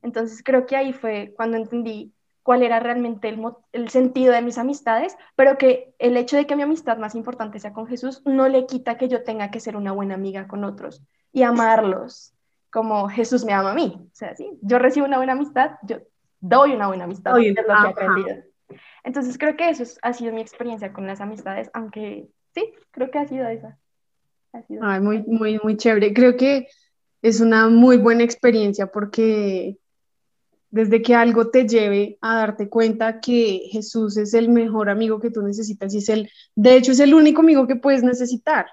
Entonces 0.00 0.42
creo 0.42 0.64
que 0.64 0.76
ahí 0.76 0.94
fue 0.94 1.34
cuando 1.36 1.58
entendí 1.58 2.13
cuál 2.44 2.62
era 2.62 2.78
realmente 2.78 3.28
el, 3.28 3.42
el, 3.72 3.88
sentido 3.88 4.32
de 4.32 4.42
mis 4.42 4.58
amistades, 4.58 5.16
pero 5.34 5.58
que 5.58 5.94
el 5.98 6.16
hecho 6.16 6.36
de 6.36 6.46
que 6.46 6.54
mi 6.54 6.62
amistad 6.62 6.98
más 6.98 7.14
importante 7.14 7.58
sea 7.58 7.72
con 7.72 7.86
Jesús 7.86 8.22
no 8.26 8.48
le 8.48 8.66
quita 8.66 8.98
que 8.98 9.08
yo 9.08 9.24
tenga 9.24 9.50
que 9.50 9.60
ser 9.60 9.76
una 9.76 9.92
buena 9.92 10.14
amiga 10.14 10.46
con 10.46 10.62
otros 10.62 11.02
y 11.32 11.42
amarlos 11.42 12.34
como 12.70 13.08
Jesús 13.08 13.44
me 13.44 13.54
ama 13.54 13.72
a 13.72 13.74
mí. 13.74 13.94
O 13.96 14.14
sea, 14.14 14.36
sí, 14.36 14.50
yo 14.60 14.78
recibo 14.78 15.06
una 15.06 15.16
buena 15.16 15.32
amistad, 15.32 15.72
yo 15.82 15.98
doy 16.38 16.72
una 16.72 16.86
buena 16.86 17.04
amistad, 17.04 17.38
es 17.40 17.54
lo 17.56 17.62
que 17.64 17.70
he 17.70 17.90
aprendido. 17.90 18.36
Entonces 19.04 19.38
creo 19.38 19.56
que 19.56 19.70
eso 19.70 19.84
ha 20.02 20.12
sido 20.12 20.32
mi 20.32 20.42
experiencia 20.42 20.92
con 20.92 21.06
las 21.06 21.22
amistades, 21.22 21.70
aunque 21.72 22.28
sí, 22.54 22.74
creo 22.90 23.10
que 23.10 23.18
ha 23.18 23.26
sido 23.26 23.48
esa. 23.48 23.78
Ha 24.52 24.62
sido 24.62 24.84
Ay, 24.84 25.00
muy, 25.00 25.22
muy, 25.22 25.58
muy 25.62 25.78
chévere. 25.78 26.12
Creo 26.12 26.36
que 26.36 26.68
es 27.22 27.40
una 27.40 27.68
muy 27.68 27.96
buena 27.96 28.22
experiencia 28.22 28.86
porque 28.86 29.78
desde 30.74 31.02
que 31.02 31.14
algo 31.14 31.50
te 31.50 31.68
lleve 31.68 32.18
a 32.20 32.34
darte 32.34 32.68
cuenta 32.68 33.20
que 33.20 33.68
Jesús 33.70 34.16
es 34.16 34.34
el 34.34 34.48
mejor 34.48 34.90
amigo 34.90 35.20
que 35.20 35.30
tú 35.30 35.40
necesitas 35.40 35.94
y 35.94 35.98
es 35.98 36.08
el, 36.08 36.28
de 36.56 36.76
hecho, 36.76 36.90
es 36.90 36.98
el 36.98 37.14
único 37.14 37.42
amigo 37.42 37.68
que 37.68 37.76
puedes 37.76 38.02
necesitar. 38.02 38.66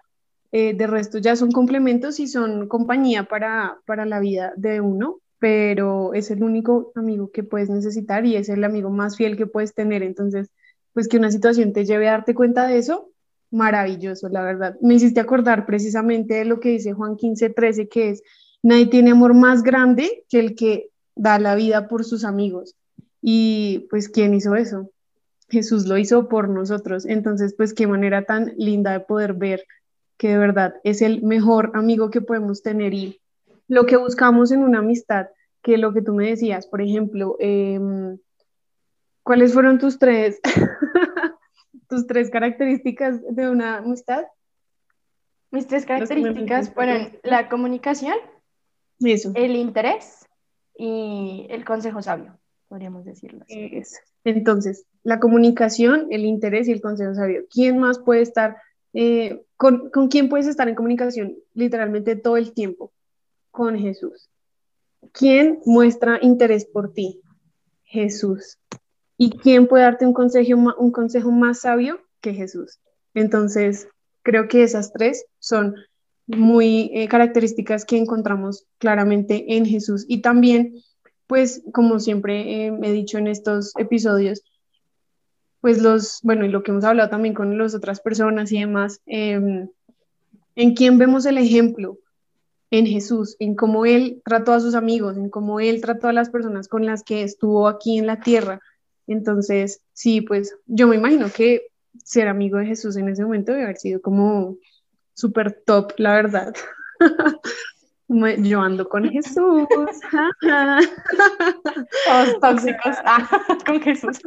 Eh, 0.51 0.73
de 0.73 0.87
resto 0.87 1.19
ya 1.19 1.35
son 1.35 1.51
complementos 1.51 2.19
y 2.19 2.27
son 2.27 2.67
compañía 2.67 3.25
para, 3.25 3.77
para 3.85 4.05
la 4.05 4.19
vida 4.19 4.51
de 4.57 4.81
uno, 4.81 5.19
pero 5.37 6.15
es 6.15 6.31
el 6.31 6.43
único 6.43 6.91
amigo 6.95 7.29
que 7.29 7.43
puedes 7.43 7.69
necesitar 7.69 8.25
y 8.25 8.35
es 8.35 8.49
el 8.49 8.63
amigo 8.63 8.89
más 8.89 9.15
fiel 9.15 9.37
que 9.37 9.45
puedes 9.45 9.75
tener. 9.75 10.01
Entonces, 10.01 10.49
pues 10.93 11.07
que 11.07 11.17
una 11.17 11.29
situación 11.29 11.71
te 11.71 11.85
lleve 11.85 12.09
a 12.09 12.13
darte 12.13 12.33
cuenta 12.33 12.65
de 12.65 12.79
eso, 12.79 13.11
maravilloso, 13.51 14.27
la 14.27 14.41
verdad. 14.41 14.75
Me 14.81 14.95
hiciste 14.95 15.19
acordar 15.19 15.67
precisamente 15.67 16.33
de 16.33 16.45
lo 16.45 16.59
que 16.59 16.69
dice 16.69 16.93
Juan 16.93 17.15
15, 17.15 17.51
13, 17.51 17.89
que 17.89 18.09
es, 18.09 18.23
nadie 18.63 18.87
tiene 18.87 19.11
amor 19.11 19.35
más 19.35 19.61
grande 19.61 20.23
que 20.29 20.39
el 20.39 20.55
que 20.55 20.90
da 21.15 21.39
la 21.39 21.55
vida 21.55 21.87
por 21.87 22.03
sus 22.05 22.23
amigos. 22.25 22.75
Y 23.21 23.87
pues, 23.89 24.09
¿quién 24.09 24.33
hizo 24.33 24.55
eso? 24.55 24.89
Jesús 25.49 25.85
lo 25.85 25.97
hizo 25.97 26.29
por 26.29 26.49
nosotros. 26.49 27.05
Entonces, 27.05 27.53
pues, 27.55 27.73
qué 27.73 27.87
manera 27.87 28.25
tan 28.25 28.53
linda 28.57 28.91
de 28.93 29.01
poder 29.01 29.33
ver 29.33 29.65
que 30.17 30.29
de 30.29 30.37
verdad 30.37 30.75
es 30.83 31.01
el 31.01 31.23
mejor 31.23 31.71
amigo 31.73 32.11
que 32.11 32.21
podemos 32.21 32.61
tener 32.61 32.93
y 32.93 33.19
lo 33.67 33.85
que 33.85 33.97
buscamos 33.97 34.51
en 34.51 34.63
una 34.63 34.79
amistad, 34.79 35.27
que 35.63 35.77
lo 35.77 35.93
que 35.93 36.01
tú 36.01 36.13
me 36.13 36.27
decías, 36.27 36.67
por 36.67 36.81
ejemplo, 36.81 37.37
em, 37.39 38.19
¿cuáles 39.23 39.53
fueron 39.53 39.79
tus 39.79 39.97
tres, 39.97 40.39
tus 41.89 42.05
tres 42.05 42.29
características 42.29 43.21
de 43.33 43.49
una 43.49 43.77
amistad? 43.77 44.25
Mis 45.51 45.67
tres 45.67 45.85
características 45.85 46.71
fueron 46.71 47.17
la 47.23 47.49
comunicación, 47.49 48.15
Eso. 48.99 49.31
el 49.35 49.55
interés 49.55 50.27
y 50.83 51.45
el 51.51 51.63
consejo 51.63 52.01
sabio, 52.01 52.39
podríamos 52.67 53.05
decirlo. 53.05 53.45
Entonces, 54.23 54.87
la 55.03 55.19
comunicación, 55.19 56.07
el 56.09 56.25
interés 56.25 56.67
y 56.67 56.71
el 56.71 56.81
consejo 56.81 57.13
sabio. 57.13 57.43
¿Quién 57.51 57.77
más 57.77 57.99
puede 57.99 58.23
estar, 58.23 58.57
eh, 58.93 59.45
con, 59.57 59.91
con 59.91 60.07
quién 60.07 60.27
puedes 60.27 60.47
estar 60.47 60.67
en 60.67 60.73
comunicación 60.73 61.35
literalmente 61.53 62.15
todo 62.15 62.35
el 62.35 62.53
tiempo? 62.53 62.91
Con 63.51 63.77
Jesús. 63.77 64.27
¿Quién 65.11 65.59
muestra 65.67 66.17
interés 66.19 66.65
por 66.65 66.91
ti? 66.91 67.21
Jesús. 67.83 68.57
¿Y 69.17 69.37
quién 69.37 69.67
puede 69.67 69.83
darte 69.83 70.07
un 70.07 70.13
consejo, 70.13 70.73
un 70.79 70.91
consejo 70.91 71.29
más 71.29 71.59
sabio 71.59 71.99
que 72.21 72.33
Jesús? 72.33 72.79
Entonces, 73.13 73.87
creo 74.23 74.47
que 74.47 74.63
esas 74.63 74.91
tres 74.93 75.25
son 75.37 75.75
muy 76.37 76.91
eh, 76.93 77.07
características 77.07 77.85
que 77.85 77.97
encontramos 77.97 78.65
claramente 78.77 79.55
en 79.55 79.65
Jesús. 79.65 80.05
Y 80.07 80.21
también, 80.21 80.75
pues, 81.27 81.63
como 81.73 81.99
siempre 81.99 82.67
eh, 82.67 82.73
he 82.81 82.91
dicho 82.91 83.17
en 83.17 83.27
estos 83.27 83.73
episodios, 83.77 84.43
pues 85.61 85.81
los, 85.81 86.19
bueno, 86.23 86.43
y 86.45 86.49
lo 86.49 86.63
que 86.63 86.71
hemos 86.71 86.83
hablado 86.83 87.09
también 87.09 87.35
con 87.35 87.57
las 87.57 87.75
otras 87.75 88.01
personas 88.01 88.51
y 88.51 88.59
demás, 88.59 89.01
em, 89.05 89.69
en 90.55 90.73
quién 90.73 90.97
vemos 90.97 91.25
el 91.25 91.37
ejemplo 91.37 91.99
en 92.71 92.87
Jesús, 92.87 93.35
en 93.39 93.55
cómo 93.55 93.85
Él 93.85 94.21
trató 94.25 94.53
a 94.53 94.59
sus 94.59 94.75
amigos, 94.75 95.17
en 95.17 95.29
cómo 95.29 95.59
Él 95.59 95.81
trató 95.81 96.07
a 96.07 96.13
las 96.13 96.29
personas 96.29 96.67
con 96.67 96.85
las 96.85 97.03
que 97.03 97.23
estuvo 97.23 97.67
aquí 97.67 97.97
en 97.97 98.07
la 98.07 98.21
tierra. 98.21 98.61
Entonces, 99.07 99.81
sí, 99.93 100.21
pues 100.21 100.55
yo 100.65 100.87
me 100.87 100.95
imagino 100.95 101.27
que 101.31 101.67
ser 102.03 102.27
amigo 102.27 102.57
de 102.57 102.67
Jesús 102.67 102.95
en 102.95 103.09
ese 103.09 103.23
momento 103.23 103.51
debe 103.51 103.65
haber 103.65 103.77
sido 103.77 104.01
como 104.01 104.57
súper 105.13 105.63
top, 105.65 105.93
la 105.97 106.13
verdad. 106.15 106.53
Yo 108.39 108.61
ando 108.61 108.89
con 108.89 109.09
Jesús. 109.09 109.67
Todos 110.41 112.39
tóxicos. 112.41 112.97
Ah, 113.05 113.29
con 113.65 113.81
Jesús. 113.81 114.19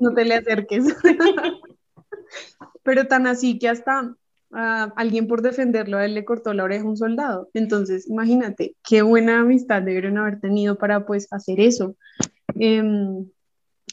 No 0.00 0.12
te 0.12 0.24
le 0.24 0.34
acerques. 0.34 0.84
Pero 2.82 3.06
tan 3.06 3.26
así 3.26 3.58
que 3.58 3.68
hasta 3.68 4.02
uh, 4.02 4.92
alguien 4.96 5.28
por 5.28 5.42
defenderlo 5.42 5.98
a 5.98 6.04
él 6.04 6.14
le 6.14 6.24
cortó 6.24 6.52
la 6.52 6.64
oreja 6.64 6.84
a 6.84 6.88
un 6.88 6.96
soldado. 6.96 7.48
Entonces, 7.54 8.08
imagínate 8.08 8.74
qué 8.82 9.02
buena 9.02 9.40
amistad 9.40 9.82
debieron 9.82 10.18
haber 10.18 10.40
tenido 10.40 10.76
para 10.76 11.06
pues 11.06 11.32
hacer 11.32 11.60
eso. 11.60 11.96
Um, 12.54 13.30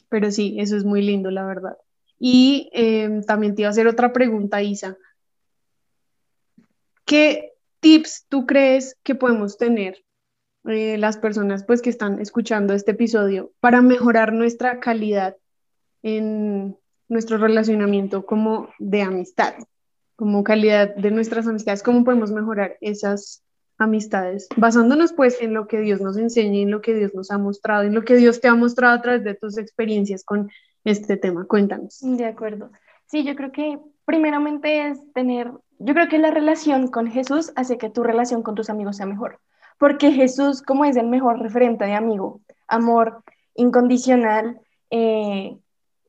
pero 0.08 0.30
sí, 0.30 0.56
eso 0.58 0.76
es 0.76 0.84
muy 0.84 1.02
lindo, 1.02 1.30
la 1.30 1.44
verdad. 1.46 1.76
Y 2.24 2.70
em, 2.72 3.24
también 3.24 3.56
te 3.56 3.62
iba 3.62 3.68
a 3.68 3.72
hacer 3.72 3.88
otra 3.88 4.12
pregunta, 4.12 4.62
Isa. 4.62 4.96
¿Qué 7.04 7.54
tips 7.80 8.26
tú 8.28 8.46
crees 8.46 8.96
que 9.02 9.16
podemos 9.16 9.58
tener 9.58 10.04
eh, 10.68 10.98
las 10.98 11.16
personas 11.16 11.64
pues, 11.64 11.82
que 11.82 11.90
están 11.90 12.20
escuchando 12.20 12.74
este 12.74 12.92
episodio 12.92 13.50
para 13.58 13.82
mejorar 13.82 14.32
nuestra 14.32 14.78
calidad 14.78 15.36
en 16.04 16.78
nuestro 17.08 17.38
relacionamiento 17.38 18.24
como 18.24 18.68
de 18.78 19.02
amistad, 19.02 19.54
como 20.14 20.44
calidad 20.44 20.94
de 20.94 21.10
nuestras 21.10 21.48
amistades? 21.48 21.82
¿Cómo 21.82 22.04
podemos 22.04 22.30
mejorar 22.30 22.76
esas 22.80 23.42
amistades? 23.78 24.46
Basándonos 24.56 25.12
pues 25.12 25.42
en 25.42 25.54
lo 25.54 25.66
que 25.66 25.80
Dios 25.80 26.00
nos 26.00 26.16
enseña, 26.16 26.60
en 26.60 26.70
lo 26.70 26.82
que 26.82 26.94
Dios 26.94 27.16
nos 27.16 27.32
ha 27.32 27.38
mostrado, 27.38 27.82
en 27.82 27.94
lo 27.94 28.04
que 28.04 28.14
Dios 28.14 28.40
te 28.40 28.46
ha 28.46 28.54
mostrado 28.54 28.94
a 28.94 29.02
través 29.02 29.24
de 29.24 29.34
tus 29.34 29.58
experiencias 29.58 30.22
con 30.22 30.52
este 30.84 31.16
tema. 31.16 31.46
Cuéntanos. 31.46 31.98
De 32.00 32.26
acuerdo. 32.26 32.70
Sí, 33.06 33.24
yo 33.24 33.34
creo 33.36 33.52
que 33.52 33.78
primeramente 34.04 34.88
es 34.88 35.12
tener, 35.12 35.50
yo 35.78 35.94
creo 35.94 36.08
que 36.08 36.18
la 36.18 36.30
relación 36.30 36.88
con 36.88 37.10
Jesús 37.10 37.52
hace 37.56 37.78
que 37.78 37.90
tu 37.90 38.02
relación 38.02 38.42
con 38.42 38.54
tus 38.54 38.70
amigos 38.70 38.96
sea 38.96 39.06
mejor, 39.06 39.40
porque 39.78 40.12
Jesús, 40.12 40.62
como 40.62 40.84
es 40.84 40.96
el 40.96 41.06
mejor 41.06 41.40
referente 41.40 41.84
de 41.84 41.94
amigo, 41.94 42.40
amor 42.66 43.22
incondicional, 43.54 44.60
eh, 44.90 45.56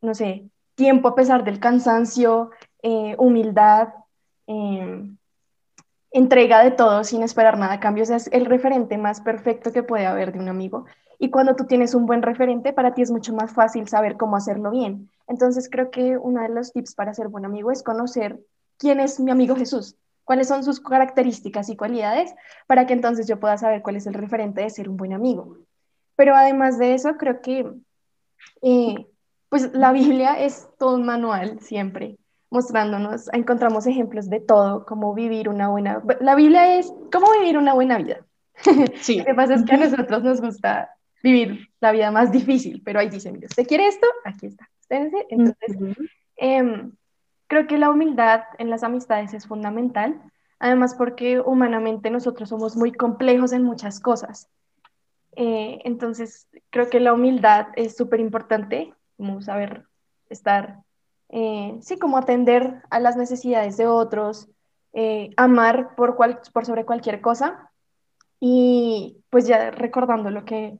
no 0.02 0.14
sé, 0.14 0.50
tiempo 0.76 1.10
a 1.10 1.16
pesar 1.16 1.44
del 1.44 1.60
cansancio, 1.60 2.52
eh, 2.82 3.16
humildad, 3.18 3.90
em, 4.48 5.18
entrega 6.12 6.64
de 6.64 6.72
todo 6.72 7.04
sin 7.04 7.24
esperar 7.24 7.58
nada 7.58 7.74
a 7.74 7.80
cambio. 7.80 8.04
O 8.04 8.06
sea, 8.06 8.18
es 8.18 8.28
el 8.32 8.46
referente 8.46 8.98
más 8.98 9.22
perfecto 9.22 9.72
que 9.74 9.84
puede 9.84 10.06
haber 10.06 10.32
de 10.32 10.40
un 10.40 10.48
amigo. 10.48 10.86
Y 11.24 11.30
cuando 11.30 11.56
tú 11.56 11.64
tienes 11.64 11.96
un 11.96 12.06
buen 12.06 12.22
referente, 12.22 12.74
para 12.74 12.94
ti 12.94 13.02
es 13.02 13.10
mucho 13.10 13.34
más 13.34 13.54
fácil 13.54 13.88
saber 13.88 14.18
cómo 14.18 14.36
hacerlo 14.36 14.72
bien. 14.72 15.10
Entonces 15.26 15.70
creo 15.72 15.90
que 15.90 16.18
uno 16.18 16.42
de 16.42 16.50
los 16.50 16.74
tips 16.74 16.96
para 16.96 17.14
ser 17.14 17.30
buen 17.30 17.46
amigo 17.46 17.72
es 17.72 17.82
conocer 17.82 18.42
quién 18.78 19.00
es 19.00 19.22
mi 19.22 19.32
amigo 19.32 19.56
Jesús, 19.56 19.96
cuáles 20.26 20.50
son 20.50 20.66
sus 20.66 20.82
características 20.82 21.70
y 21.70 21.78
cualidades, 21.78 22.36
para 22.68 22.86
que 22.86 22.92
entonces 22.92 23.26
yo 23.26 23.40
pueda 23.40 23.58
saber 23.58 23.82
cuál 23.82 23.96
es 23.96 24.06
el 24.06 24.16
referente 24.16 24.64
de 24.64 24.70
ser 24.70 24.90
un 24.90 24.98
buen 24.98 25.14
amigo. 25.14 25.60
Pero 26.18 26.36
además 26.36 26.78
de 26.78 26.94
eso, 26.94 27.16
creo 27.16 27.40
que 27.40 27.72
eh, 28.62 29.08
pues 29.48 29.74
la 29.74 29.94
Biblia 29.94 30.38
es 30.38 30.68
todo 30.78 30.96
un 30.96 31.06
manual 31.06 31.62
siempre 31.62 32.18
mostrándonos, 32.50 33.30
encontramos 33.32 33.88
ejemplos 33.88 34.30
de 34.30 34.42
todo, 34.42 34.86
cómo 34.86 35.14
vivir 35.14 35.48
una 35.48 35.70
buena, 35.70 36.04
la 36.20 36.36
Biblia 36.36 36.78
es 36.78 36.94
cómo 37.14 37.32
vivir 37.40 37.58
una 37.58 37.74
buena 37.74 37.98
vida. 37.98 38.26
Sí. 39.02 39.20
Lo 39.20 39.26
que 39.26 39.34
pasa 39.34 39.54
es 39.54 39.64
que 39.64 39.74
a 39.74 39.78
nosotros 39.78 40.22
nos 40.22 40.42
gusta 40.42 40.93
vivir 41.24 41.70
la 41.80 41.92
vida 41.92 42.12
más 42.12 42.32
difícil, 42.32 42.82
pero 42.84 43.00
ahí 43.00 43.10
dice, 43.10 43.32
mira, 43.32 43.48
¿usted 43.48 43.66
quiere 43.66 43.88
esto? 43.88 44.06
Aquí 44.26 44.48
está. 44.48 44.70
Entonces, 44.90 45.78
em, 46.36 46.92
creo 47.48 47.66
que 47.66 47.78
la 47.78 47.90
humildad 47.90 48.44
en 48.60 48.70
las 48.70 48.84
amistades 48.84 49.34
es 49.34 49.48
fundamental, 49.48 50.22
además 50.60 50.94
porque 50.96 51.40
humanamente 51.40 52.12
nosotros 52.12 52.50
somos 52.50 52.76
muy 52.76 52.92
complejos 52.92 53.54
en 53.54 53.64
muchas 53.64 54.00
cosas. 54.00 54.50
Eh, 55.36 55.80
entonces, 55.86 56.48
creo 56.70 56.90
que 56.90 57.00
la 57.00 57.14
humildad 57.14 57.68
es 57.76 57.96
súper 57.96 58.20
importante, 58.20 58.94
como 59.18 59.42
saber 59.42 59.86
estar, 60.30 60.80
eh, 61.30 61.78
sí, 61.82 61.98
como 61.98 62.18
atender 62.18 62.84
a 62.92 63.00
las 63.00 63.16
necesidades 63.16 63.78
de 63.78 63.88
otros, 63.88 64.50
eh, 64.92 65.32
amar 65.38 65.96
por, 65.96 66.16
cual, 66.16 66.40
por 66.52 66.66
sobre 66.66 66.86
cualquier 66.86 67.22
cosa. 67.22 67.72
Y 68.40 69.24
pues 69.30 69.48
ya 69.48 69.72
recordando 69.72 70.30
lo 70.30 70.44
que 70.44 70.78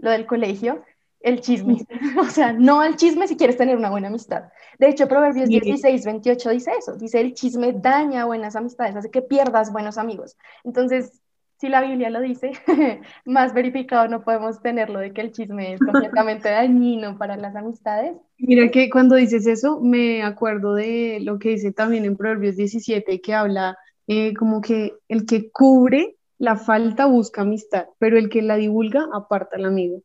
lo 0.00 0.10
del 0.10 0.26
colegio, 0.26 0.82
el 1.20 1.40
chisme. 1.40 1.86
o 2.20 2.24
sea, 2.24 2.52
no 2.52 2.80
al 2.80 2.96
chisme 2.96 3.28
si 3.28 3.36
quieres 3.36 3.56
tener 3.56 3.76
una 3.76 3.90
buena 3.90 4.08
amistad. 4.08 4.44
De 4.78 4.88
hecho, 4.88 5.08
Proverbios 5.08 5.48
16, 5.48 6.04
28 6.04 6.50
dice 6.50 6.72
eso. 6.78 6.96
Dice, 6.96 7.20
el 7.20 7.34
chisme 7.34 7.72
daña 7.72 8.24
buenas 8.24 8.56
amistades, 8.56 8.96
hace 8.96 9.10
que 9.10 9.22
pierdas 9.22 9.72
buenos 9.72 9.98
amigos. 9.98 10.36
Entonces, 10.64 11.20
si 11.60 11.68
la 11.68 11.82
Biblia 11.82 12.08
lo 12.08 12.22
dice, 12.22 12.52
más 13.26 13.52
verificado 13.52 14.08
no 14.08 14.22
podemos 14.22 14.62
tenerlo 14.62 14.98
de 14.98 15.12
que 15.12 15.20
el 15.20 15.32
chisme 15.32 15.74
es 15.74 15.80
completamente 15.80 16.48
dañino 16.50 17.18
para 17.18 17.36
las 17.36 17.54
amistades. 17.54 18.16
Mira 18.38 18.70
que 18.70 18.88
cuando 18.88 19.16
dices 19.16 19.46
eso, 19.46 19.78
me 19.80 20.22
acuerdo 20.22 20.74
de 20.74 21.18
lo 21.20 21.38
que 21.38 21.50
dice 21.50 21.72
también 21.72 22.06
en 22.06 22.16
Proverbios 22.16 22.56
17, 22.56 23.20
que 23.20 23.34
habla 23.34 23.76
eh, 24.06 24.32
como 24.34 24.62
que 24.62 24.94
el 25.08 25.26
que 25.26 25.50
cubre 25.50 26.16
la 26.40 26.56
falta 26.56 27.04
busca 27.04 27.42
amistad, 27.42 27.88
pero 27.98 28.16
el 28.16 28.30
que 28.30 28.40
la 28.40 28.56
divulga 28.56 29.06
aparta 29.12 29.56
al 29.56 29.66
amigo. 29.66 30.02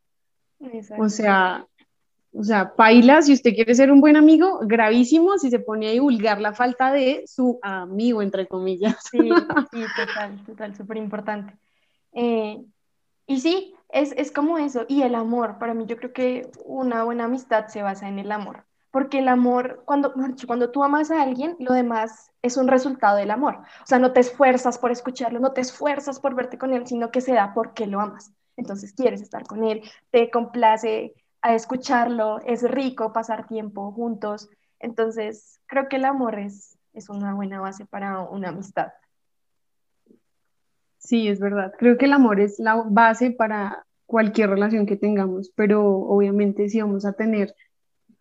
O 0.99 1.07
sea, 1.07 1.65
o 2.33 2.43
sea, 2.43 2.75
paila, 2.75 3.21
si 3.21 3.31
usted 3.31 3.55
quiere 3.55 3.73
ser 3.73 3.89
un 3.89 4.01
buen 4.01 4.17
amigo, 4.17 4.59
gravísimo 4.63 5.37
si 5.37 5.49
se 5.49 5.59
pone 5.59 5.87
a 5.87 5.91
divulgar 5.91 6.41
la 6.41 6.51
falta 6.51 6.91
de 6.91 7.23
su 7.25 7.57
amigo, 7.61 8.21
entre 8.21 8.47
comillas. 8.47 8.97
Sí, 9.09 9.17
sí, 9.71 9.85
total, 9.95 10.43
total, 10.45 10.75
súper 10.75 10.97
importante. 10.97 11.57
Eh, 12.11 12.61
y 13.27 13.39
sí, 13.39 13.73
es, 13.87 14.11
es 14.17 14.29
como 14.33 14.57
eso. 14.57 14.85
Y 14.89 15.03
el 15.03 15.15
amor, 15.15 15.57
para 15.57 15.73
mí 15.73 15.85
yo 15.85 15.95
creo 15.95 16.11
que 16.11 16.51
una 16.65 17.05
buena 17.05 17.23
amistad 17.23 17.67
se 17.67 17.81
basa 17.81 18.09
en 18.09 18.19
el 18.19 18.29
amor 18.33 18.65
porque 18.95 19.19
el 19.19 19.27
amor, 19.27 19.81
cuando, 19.83 20.13
cuando 20.47 20.71
tú 20.71 20.81
amas 20.81 21.11
a 21.11 21.21
alguien, 21.21 21.57
lo 21.59 21.73
demás 21.73 22.31
es 22.41 22.55
un 22.55 22.69
resultado 22.69 23.17
del 23.17 23.29
amor. 23.29 23.55
O 23.83 23.85
sea, 23.85 23.99
no 23.99 24.13
te 24.13 24.21
esfuerzas 24.21 24.77
por 24.77 24.89
escucharlo, 24.89 25.41
no 25.41 25.51
te 25.51 25.59
esfuerzas 25.59 26.21
por 26.21 26.33
verte 26.33 26.57
con 26.57 26.71
él, 26.71 26.87
sino 26.87 27.11
que 27.11 27.19
se 27.19 27.33
da 27.33 27.53
porque 27.53 27.87
lo 27.87 27.99
amas. 27.99 28.31
Entonces 28.55 28.93
quieres 28.93 29.21
estar 29.21 29.45
con 29.45 29.65
él, 29.65 29.81
te 30.11 30.31
complace 30.31 31.13
a 31.41 31.55
escucharlo, 31.55 32.39
es 32.45 32.61
rico 32.71 33.11
pasar 33.11 33.47
tiempo 33.47 33.91
juntos. 33.91 34.47
Entonces, 34.79 35.59
creo 35.65 35.89
que 35.89 35.97
el 35.97 36.05
amor 36.05 36.39
es, 36.39 36.77
es 36.93 37.09
una 37.09 37.33
buena 37.33 37.59
base 37.59 37.85
para 37.85 38.21
una 38.21 38.47
amistad. 38.47 38.93
Sí, 40.99 41.27
es 41.27 41.41
verdad. 41.41 41.73
Creo 41.77 41.97
que 41.97 42.05
el 42.05 42.13
amor 42.13 42.39
es 42.39 42.59
la 42.59 42.81
base 42.87 43.31
para 43.31 43.85
cualquier 44.05 44.51
relación 44.51 44.85
que 44.85 44.95
tengamos, 44.95 45.51
pero 45.53 45.85
obviamente 45.85 46.69
si 46.69 46.79
vamos 46.79 47.05
a 47.05 47.11
tener 47.11 47.53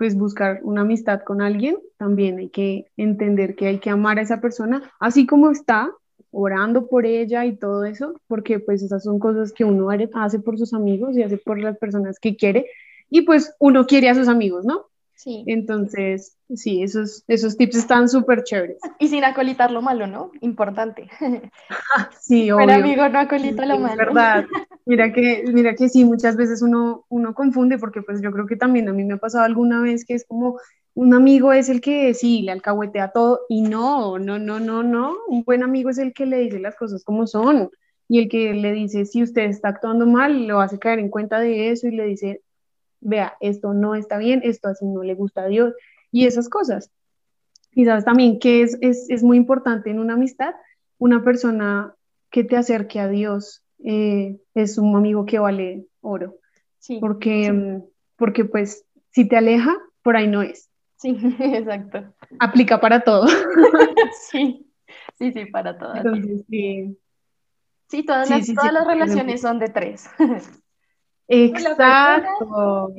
pues 0.04 0.18
buscar 0.18 0.60
una 0.64 0.82
amistad 0.82 1.22
con 1.22 1.40
alguien, 1.40 1.78
también 1.96 2.38
hay 2.38 2.50
que 2.50 2.84
entender 2.98 3.56
que 3.56 3.68
hay 3.68 3.78
que 3.78 3.88
amar 3.88 4.18
a 4.18 4.20
esa 4.20 4.38
persona, 4.38 4.82
así 5.00 5.24
como 5.24 5.50
está, 5.50 5.90
orando 6.30 6.88
por 6.88 7.06
ella 7.06 7.46
y 7.46 7.56
todo 7.56 7.86
eso, 7.86 8.20
porque 8.26 8.58
pues 8.60 8.82
esas 8.82 9.02
son 9.02 9.18
cosas 9.18 9.54
que 9.54 9.64
uno 9.64 9.88
hace 10.12 10.40
por 10.40 10.58
sus 10.58 10.74
amigos 10.74 11.16
y 11.16 11.22
hace 11.22 11.38
por 11.38 11.58
las 11.58 11.78
personas 11.78 12.18
que 12.20 12.36
quiere, 12.36 12.66
y 13.08 13.22
pues 13.22 13.56
uno 13.58 13.86
quiere 13.86 14.10
a 14.10 14.14
sus 14.14 14.28
amigos, 14.28 14.66
¿no? 14.66 14.88
Sí. 15.14 15.42
Entonces, 15.46 16.36
sí, 16.54 16.82
esos, 16.82 17.24
esos 17.26 17.56
tips 17.56 17.76
están 17.76 18.10
súper 18.10 18.44
chéveres. 18.44 18.80
Y 18.98 19.08
sin 19.08 19.24
acolitar 19.24 19.70
lo 19.70 19.80
malo, 19.80 20.06
¿no? 20.06 20.32
Importante. 20.42 21.08
sí, 22.20 22.50
obvio. 22.50 22.66
Pero 22.66 22.78
amigo 22.78 23.08
no 23.08 23.20
acolita 23.20 23.64
lo 23.64 23.78
malo. 23.78 23.96
Verdad. 23.96 24.44
Mira 24.86 25.12
que, 25.12 25.44
mira 25.52 25.74
que 25.74 25.88
sí, 25.88 26.04
muchas 26.04 26.36
veces 26.36 26.60
uno, 26.60 27.06
uno 27.08 27.34
confunde 27.34 27.78
porque 27.78 28.02
pues 28.02 28.20
yo 28.20 28.30
creo 28.32 28.46
que 28.46 28.56
también 28.56 28.88
a 28.88 28.92
mí 28.92 29.02
me 29.04 29.14
ha 29.14 29.18
pasado 29.18 29.44
alguna 29.44 29.80
vez 29.80 30.04
que 30.04 30.14
es 30.14 30.26
como 30.26 30.58
un 30.94 31.14
amigo 31.14 31.52
es 31.52 31.68
el 31.70 31.80
que 31.80 32.12
sí, 32.14 32.42
le 32.42 32.52
alcahuetea 32.52 33.10
todo 33.10 33.40
y 33.48 33.62
no, 33.62 34.18
no, 34.18 34.38
no, 34.38 34.60
no, 34.60 34.82
no. 34.82 35.16
Un 35.26 35.42
buen 35.42 35.62
amigo 35.62 35.90
es 35.90 35.98
el 35.98 36.12
que 36.12 36.26
le 36.26 36.38
dice 36.38 36.60
las 36.60 36.76
cosas 36.76 37.02
como 37.02 37.26
son 37.26 37.70
y 38.08 38.20
el 38.20 38.28
que 38.28 38.52
le 38.52 38.72
dice 38.72 39.06
si 39.06 39.22
usted 39.22 39.44
está 39.44 39.68
actuando 39.68 40.06
mal, 40.06 40.46
lo 40.46 40.60
hace 40.60 40.78
caer 40.78 40.98
en 40.98 41.08
cuenta 41.08 41.40
de 41.40 41.70
eso 41.70 41.88
y 41.88 41.92
le 41.92 42.04
dice, 42.04 42.42
vea, 43.00 43.34
esto 43.40 43.72
no 43.74 43.94
está 43.94 44.18
bien, 44.18 44.42
esto 44.44 44.68
así 44.68 44.84
no 44.84 45.02
le 45.02 45.14
gusta 45.14 45.44
a 45.44 45.48
Dios 45.48 45.74
y 46.12 46.26
esas 46.26 46.48
cosas. 46.48 46.90
Y 47.72 47.86
sabes 47.86 48.04
también 48.04 48.38
que 48.38 48.62
es, 48.62 48.78
es, 48.82 49.06
es 49.08 49.24
muy 49.24 49.36
importante 49.36 49.90
en 49.90 49.98
una 49.98 50.14
amistad, 50.14 50.54
una 50.98 51.24
persona 51.24 51.94
que 52.30 52.44
te 52.44 52.56
acerque 52.56 53.00
a 53.00 53.08
Dios, 53.08 53.63
eh, 53.82 54.38
es 54.54 54.78
un 54.78 54.96
amigo 54.96 55.26
que 55.26 55.38
vale 55.38 55.86
oro. 56.00 56.38
Sí, 56.78 56.98
porque, 57.00 57.50
mm, 57.52 57.82
porque 58.16 58.44
pues 58.44 58.84
si 59.10 59.26
te 59.26 59.36
aleja, 59.36 59.74
por 60.02 60.16
ahí 60.16 60.26
no 60.26 60.42
es. 60.42 60.70
Sí, 60.96 61.16
exacto. 61.40 62.04
Aplica 62.38 62.80
para 62.80 63.00
todo. 63.00 63.26
sí, 64.30 64.66
sí, 65.18 65.32
sí, 65.32 65.46
para 65.46 65.78
todo. 65.78 65.94
sí. 66.48 66.96
sí. 67.88 68.02
todas, 68.04 68.30
las, 68.30 68.46
todas 68.46 68.72
las 68.72 68.86
relaciones 68.86 69.40
son 69.40 69.58
de 69.58 69.68
tres. 69.68 70.08
Exacto. 71.28 72.92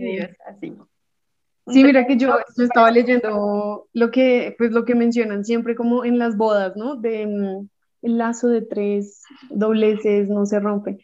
Sí, 1.68 1.84
mira 1.84 2.06
que 2.06 2.16
yo, 2.16 2.38
yo, 2.56 2.64
estaba 2.64 2.92
leyendo 2.92 3.88
lo 3.92 4.12
que, 4.12 4.56
pues 4.58 4.72
lo 4.72 4.86
que 4.86 4.94
mencionan 4.94 5.44
siempre 5.44 5.76
como 5.76 6.06
en 6.06 6.20
las 6.20 6.38
bodas, 6.38 6.76
¿no? 6.76 6.96
De, 6.96 7.26
mm, 7.26 7.68
el 8.06 8.20
lazo 8.20 8.48
de 8.48 8.62
tres 8.62 9.24
dobleces 9.50 10.30
no 10.30 10.46
se 10.46 10.60
rompe. 10.60 11.00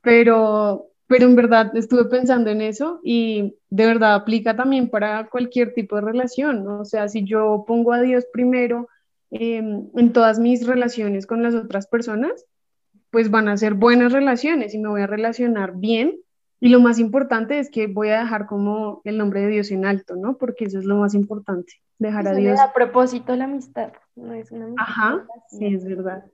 Pero, 0.00 0.86
pero 1.06 1.26
en 1.26 1.34
verdad 1.36 1.76
estuve 1.76 2.04
pensando 2.04 2.50
en 2.50 2.62
eso 2.62 3.00
y 3.02 3.56
de 3.70 3.86
verdad 3.86 4.14
aplica 4.14 4.56
también 4.56 4.88
para 4.88 5.28
cualquier 5.28 5.74
tipo 5.74 5.96
de 5.96 6.02
relación, 6.02 6.64
¿no? 6.64 6.80
O 6.80 6.84
sea, 6.84 7.08
si 7.08 7.24
yo 7.24 7.64
pongo 7.66 7.92
a 7.92 8.00
Dios 8.00 8.24
primero 8.32 8.88
em, 9.30 9.88
en 9.96 10.12
todas 10.12 10.38
mis 10.38 10.66
relaciones 10.66 11.26
con 11.26 11.42
las 11.42 11.54
otras 11.54 11.88
personas, 11.88 12.46
pues 13.10 13.30
van 13.30 13.48
a 13.48 13.56
ser 13.56 13.74
buenas 13.74 14.12
relaciones 14.12 14.74
y 14.74 14.78
me 14.78 14.88
voy 14.88 15.02
a 15.02 15.06
relacionar 15.06 15.72
bien. 15.76 16.20
Y 16.60 16.70
lo 16.70 16.80
más 16.80 16.98
importante 16.98 17.58
es 17.58 17.70
que 17.70 17.86
voy 17.86 18.08
a 18.08 18.20
dejar 18.20 18.46
como 18.46 19.00
el 19.04 19.16
nombre 19.16 19.42
de 19.42 19.48
Dios 19.48 19.70
en 19.70 19.84
alto, 19.84 20.16
¿no? 20.16 20.36
Porque 20.36 20.64
eso 20.64 20.78
es 20.78 20.84
lo 20.84 20.96
más 20.96 21.14
importante 21.14 21.74
dejar 21.98 22.26
a 22.28 22.34
Dios. 22.34 22.58
A 22.58 22.72
propósito 22.72 23.34
la 23.36 23.44
amistad, 23.44 23.92
no 24.16 24.32
es 24.34 24.50
una 24.50 24.64
amistad. 24.64 24.84
Ajá, 24.84 25.26
sí, 25.48 25.66
es 25.66 25.84
verdad. 25.84 26.24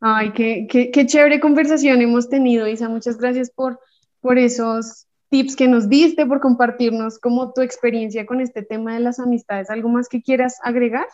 Ay, 0.00 0.32
qué, 0.32 0.66
qué, 0.68 0.90
qué, 0.90 1.06
chévere 1.06 1.38
conversación 1.38 2.00
hemos 2.00 2.28
tenido, 2.28 2.66
Isa. 2.66 2.88
Muchas 2.88 3.18
gracias 3.18 3.50
por, 3.50 3.78
por 4.20 4.38
esos 4.38 5.06
tips 5.28 5.56
que 5.56 5.68
nos 5.68 5.88
diste, 5.88 6.26
por 6.26 6.40
compartirnos 6.40 7.18
como 7.18 7.52
tu 7.52 7.60
experiencia 7.60 8.26
con 8.26 8.40
este 8.40 8.62
tema 8.62 8.94
de 8.94 9.00
las 9.00 9.18
amistades. 9.18 9.70
¿Algo 9.70 9.88
más 9.88 10.08
que 10.08 10.22
quieras 10.22 10.58
agregar? 10.62 11.06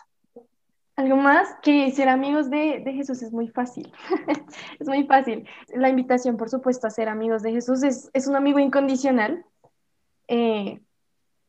Algo 0.99 1.15
más 1.15 1.55
que 1.61 1.89
ser 1.91 2.09
amigos 2.09 2.49
de, 2.49 2.83
Jesús 2.93 3.21
es 3.21 3.31
muy 3.31 3.47
fácil. 3.47 3.89
es 4.79 4.85
muy 4.85 5.05
fácil. 5.05 5.47
La 5.69 5.87
invitación, 5.87 6.35
por 6.35 6.49
supuesto, 6.49 6.87
a 6.87 6.89
ser 6.89 7.07
amigos 7.07 7.41
de 7.41 7.53
Jesús 7.53 7.83
es, 7.83 8.09
es 8.11 8.27
un 8.27 8.35
amigo 8.35 8.59
incondicional. 8.59 9.45
Eh, 10.27 10.81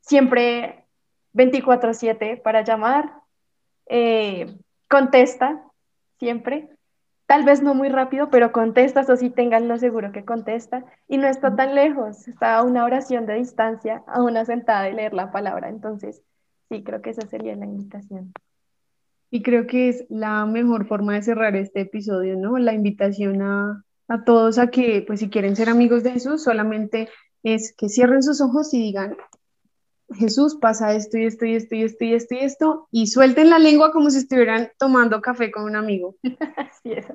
siempre 0.02 0.86
24/7 1.32 2.40
para 2.40 2.62
llamar, 2.62 3.12
eh, 3.86 4.56
contesta 4.88 5.64
siempre, 6.20 6.70
tal 7.26 7.42
vez 7.42 7.60
no 7.60 7.74
muy 7.74 7.88
rápido, 7.88 8.30
pero 8.30 8.52
contesta, 8.52 9.00
o 9.00 9.16
sí 9.16 9.30
tenganlo 9.30 9.78
seguro 9.78 10.12
que 10.12 10.24
contesta, 10.24 10.84
y 11.08 11.18
no 11.18 11.26
está 11.26 11.56
tan 11.56 11.74
lejos, 11.74 12.28
está 12.28 12.56
a 12.56 12.62
una 12.62 12.84
oración 12.84 13.26
de 13.26 13.34
distancia, 13.34 14.04
a 14.06 14.22
una 14.22 14.44
sentada 14.44 14.82
de 14.82 14.92
leer 14.92 15.12
la 15.12 15.32
palabra, 15.32 15.68
entonces 15.70 16.22
sí, 16.68 16.84
creo 16.84 17.02
que 17.02 17.10
esa 17.10 17.26
sería 17.26 17.56
la 17.56 17.66
invitación. 17.66 18.32
Y 19.30 19.42
creo 19.42 19.66
que 19.66 19.88
es 19.88 20.04
la 20.08 20.44
mejor 20.46 20.86
forma 20.86 21.14
de 21.14 21.22
cerrar 21.22 21.56
este 21.56 21.82
episodio, 21.82 22.36
¿no? 22.36 22.58
La 22.58 22.72
invitación 22.72 23.42
a, 23.42 23.84
a 24.08 24.24
todos 24.24 24.58
a 24.58 24.70
que, 24.70 25.02
pues 25.06 25.20
si 25.20 25.30
quieren 25.30 25.56
ser 25.56 25.68
amigos 25.68 26.02
de 26.02 26.12
Jesús, 26.12 26.42
solamente 26.42 27.08
es 27.42 27.74
que 27.76 27.88
cierren 27.88 28.22
sus 28.22 28.40
ojos 28.40 28.74
y 28.74 28.78
digan, 28.78 29.16
Jesús 30.14 30.56
pasa 30.60 30.94
esto 30.94 31.18
y 31.18 31.26
esto 31.26 31.46
y 31.46 31.54
esto 31.54 31.74
y 31.74 31.82
esto 31.84 32.04
y 32.04 32.14
esto 32.14 32.34
y 32.34 32.38
esto, 32.38 32.88
y 32.90 33.06
suelten 33.06 33.50
la 33.50 33.58
lengua 33.58 33.92
como 33.92 34.10
si 34.10 34.18
estuvieran 34.18 34.70
tomando 34.78 35.20
café 35.20 35.50
con 35.50 35.64
un 35.64 35.76
amigo. 35.76 36.16
Así 36.56 36.92
es. 36.92 37.06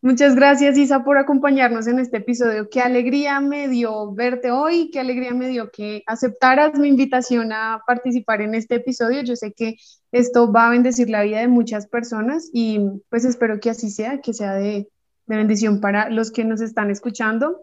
Muchas 0.00 0.36
gracias, 0.36 0.78
Isa, 0.78 1.02
por 1.02 1.18
acompañarnos 1.18 1.88
en 1.88 1.98
este 1.98 2.18
episodio. 2.18 2.70
Qué 2.70 2.80
alegría 2.80 3.40
me 3.40 3.66
dio 3.66 4.12
verte 4.12 4.52
hoy, 4.52 4.90
qué 4.92 5.00
alegría 5.00 5.34
me 5.34 5.48
dio 5.48 5.72
que 5.72 6.04
aceptaras 6.06 6.78
mi 6.78 6.86
invitación 6.86 7.52
a 7.52 7.82
participar 7.84 8.40
en 8.40 8.54
este 8.54 8.76
episodio. 8.76 9.22
Yo 9.22 9.34
sé 9.34 9.52
que 9.52 9.74
esto 10.12 10.52
va 10.52 10.68
a 10.68 10.70
bendecir 10.70 11.10
la 11.10 11.24
vida 11.24 11.40
de 11.40 11.48
muchas 11.48 11.88
personas 11.88 12.48
y 12.52 12.78
pues 13.08 13.24
espero 13.24 13.58
que 13.58 13.70
así 13.70 13.90
sea, 13.90 14.20
que 14.20 14.32
sea 14.34 14.54
de, 14.54 14.88
de 15.26 15.36
bendición 15.36 15.80
para 15.80 16.10
los 16.10 16.30
que 16.30 16.44
nos 16.44 16.60
están 16.60 16.90
escuchando. 16.92 17.60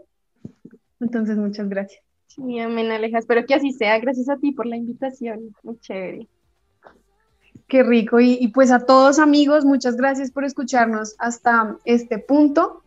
Entonces, 1.00 1.38
muchas 1.38 1.70
gracias. 1.70 2.04
Sí, 2.28 2.60
amén, 2.60 2.92
Aleja. 2.92 3.20
Espero 3.20 3.46
que 3.46 3.54
así 3.54 3.72
sea. 3.72 3.98
Gracias 4.00 4.28
a 4.28 4.36
ti 4.36 4.52
por 4.52 4.66
la 4.66 4.76
invitación. 4.76 5.56
Muy 5.64 5.80
chévere. 5.80 6.28
Qué 7.68 7.82
rico. 7.82 8.20
Y, 8.20 8.48
pues 8.50 8.72
a 8.72 8.86
todos 8.86 9.18
amigos, 9.18 9.66
muchas 9.66 9.96
gracias 9.98 10.30
por 10.30 10.46
escucharnos 10.46 11.16
hasta 11.18 11.78
este 11.84 12.20
punto. 12.20 12.84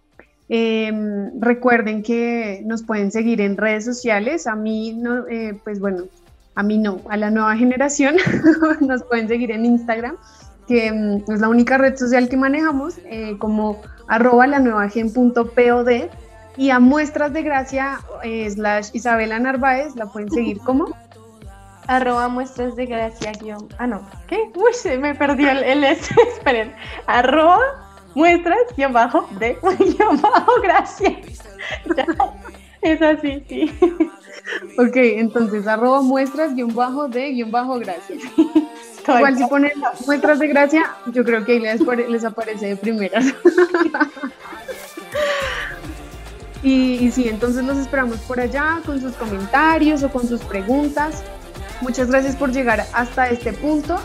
Em, 0.49 1.41
recuerden 1.41 2.03
que 2.03 2.63
nos 2.65 2.85
pueden 2.85 3.11
seguir 3.11 3.41
en 3.41 3.57
redes 3.57 3.85
sociales. 3.85 4.47
A 4.47 4.55
mí, 4.55 4.93
no, 4.93 5.27
eh, 5.27 5.59
pues 5.65 5.81
bueno, 5.81 6.05
a 6.55 6.63
mí 6.63 6.79
no, 6.79 7.01
a 7.11 7.17
la 7.17 7.31
nueva 7.31 7.57
generación 7.57 8.17
nos 8.81 9.03
pueden 9.03 9.27
seguir 9.27 9.51
en 9.51 9.67
Instagram, 9.67 10.17
que 10.69 10.87
em, 10.87 11.25
es 11.29 11.41
la 11.41 11.49
única 11.49 11.77
red 11.77 11.97
social 11.97 12.29
que 12.29 12.37
manejamos, 12.37 12.99
eh, 13.07 13.37
como 13.39 13.83
arroba 14.07 14.47
la 14.47 14.61
nueva 14.61 14.89
gen.pod. 14.89 15.89
Y 16.57 16.71
a 16.71 16.81
muestras 16.81 17.33
de 17.33 17.43
gracia, 17.43 18.01
eh, 18.25 18.49
slash 18.51 18.91
Isabela 18.93 19.39
Narváez, 19.39 19.95
la 19.97 20.07
pueden 20.07 20.31
seguir 20.31 20.59
como 20.59 20.87
arroba 21.89 22.29
muestras 22.29 22.77
de 22.77 22.87
gracia 22.87 23.33
guion. 23.33 23.67
Ah, 23.79 23.87
no, 23.87 24.07
¿qué? 24.29 24.51
Uy, 24.55 24.73
se 24.73 24.97
me 24.99 25.15
perdió 25.15 25.51
el, 25.51 25.65
el 25.65 25.85
esperen. 25.85 26.73
Arroba 27.07 27.59
muestras 28.15 28.59
guion 28.77 28.93
bajo 28.93 29.29
de 29.39 29.59
guion 29.79 30.21
bajo 30.21 30.61
gracia. 30.63 31.19
es 32.83 33.03
así, 33.03 33.45
sí. 33.49 33.73
Ok, 34.79 34.97
entonces 34.97 35.67
arroba 35.67 36.01
muestras 36.01 36.55
guion 36.55 36.75
bajo 36.75 37.09
de 37.09 37.33
guion 37.33 37.51
bajo 37.51 37.79
gracia. 37.79 38.17
Igual 39.07 39.37
si 39.37 39.47
ponen 39.47 39.73
muestras 40.07 40.39
de 40.39 40.49
gracia, 40.49 40.95
yo 41.07 41.25
creo 41.25 41.45
que 41.45 41.53
ahí 41.53 41.61
les, 41.61 41.81
les 41.81 42.25
aparece 42.25 42.69
de 42.69 42.77
primeras. 42.77 43.27
y, 46.63 47.07
y 47.07 47.11
sí, 47.11 47.29
entonces 47.29 47.65
los 47.65 47.79
esperamos 47.79 48.19
por 48.21 48.41
allá 48.41 48.81
con 48.85 49.01
sus 49.01 49.15
comentarios 49.15 50.03
o 50.03 50.11
con 50.11 50.27
sus 50.27 50.43
preguntas. 50.43 51.25
Muchas 51.81 52.09
gracias 52.09 52.37
por 52.37 52.53
llegar 52.53 52.87
hasta 52.93 53.29
este 53.29 53.53
punto. 53.53 53.99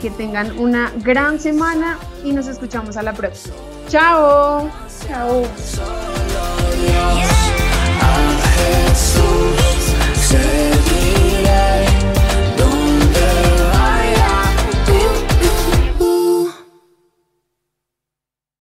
Que 0.00 0.10
tengan 0.10 0.58
una 0.58 0.92
gran 0.96 1.40
semana 1.40 1.98
y 2.22 2.32
nos 2.32 2.46
escuchamos 2.46 2.96
a 2.96 3.02
la 3.02 3.14
próxima. 3.14 3.56
Chao. 3.88 4.70
Chao. 5.06 5.44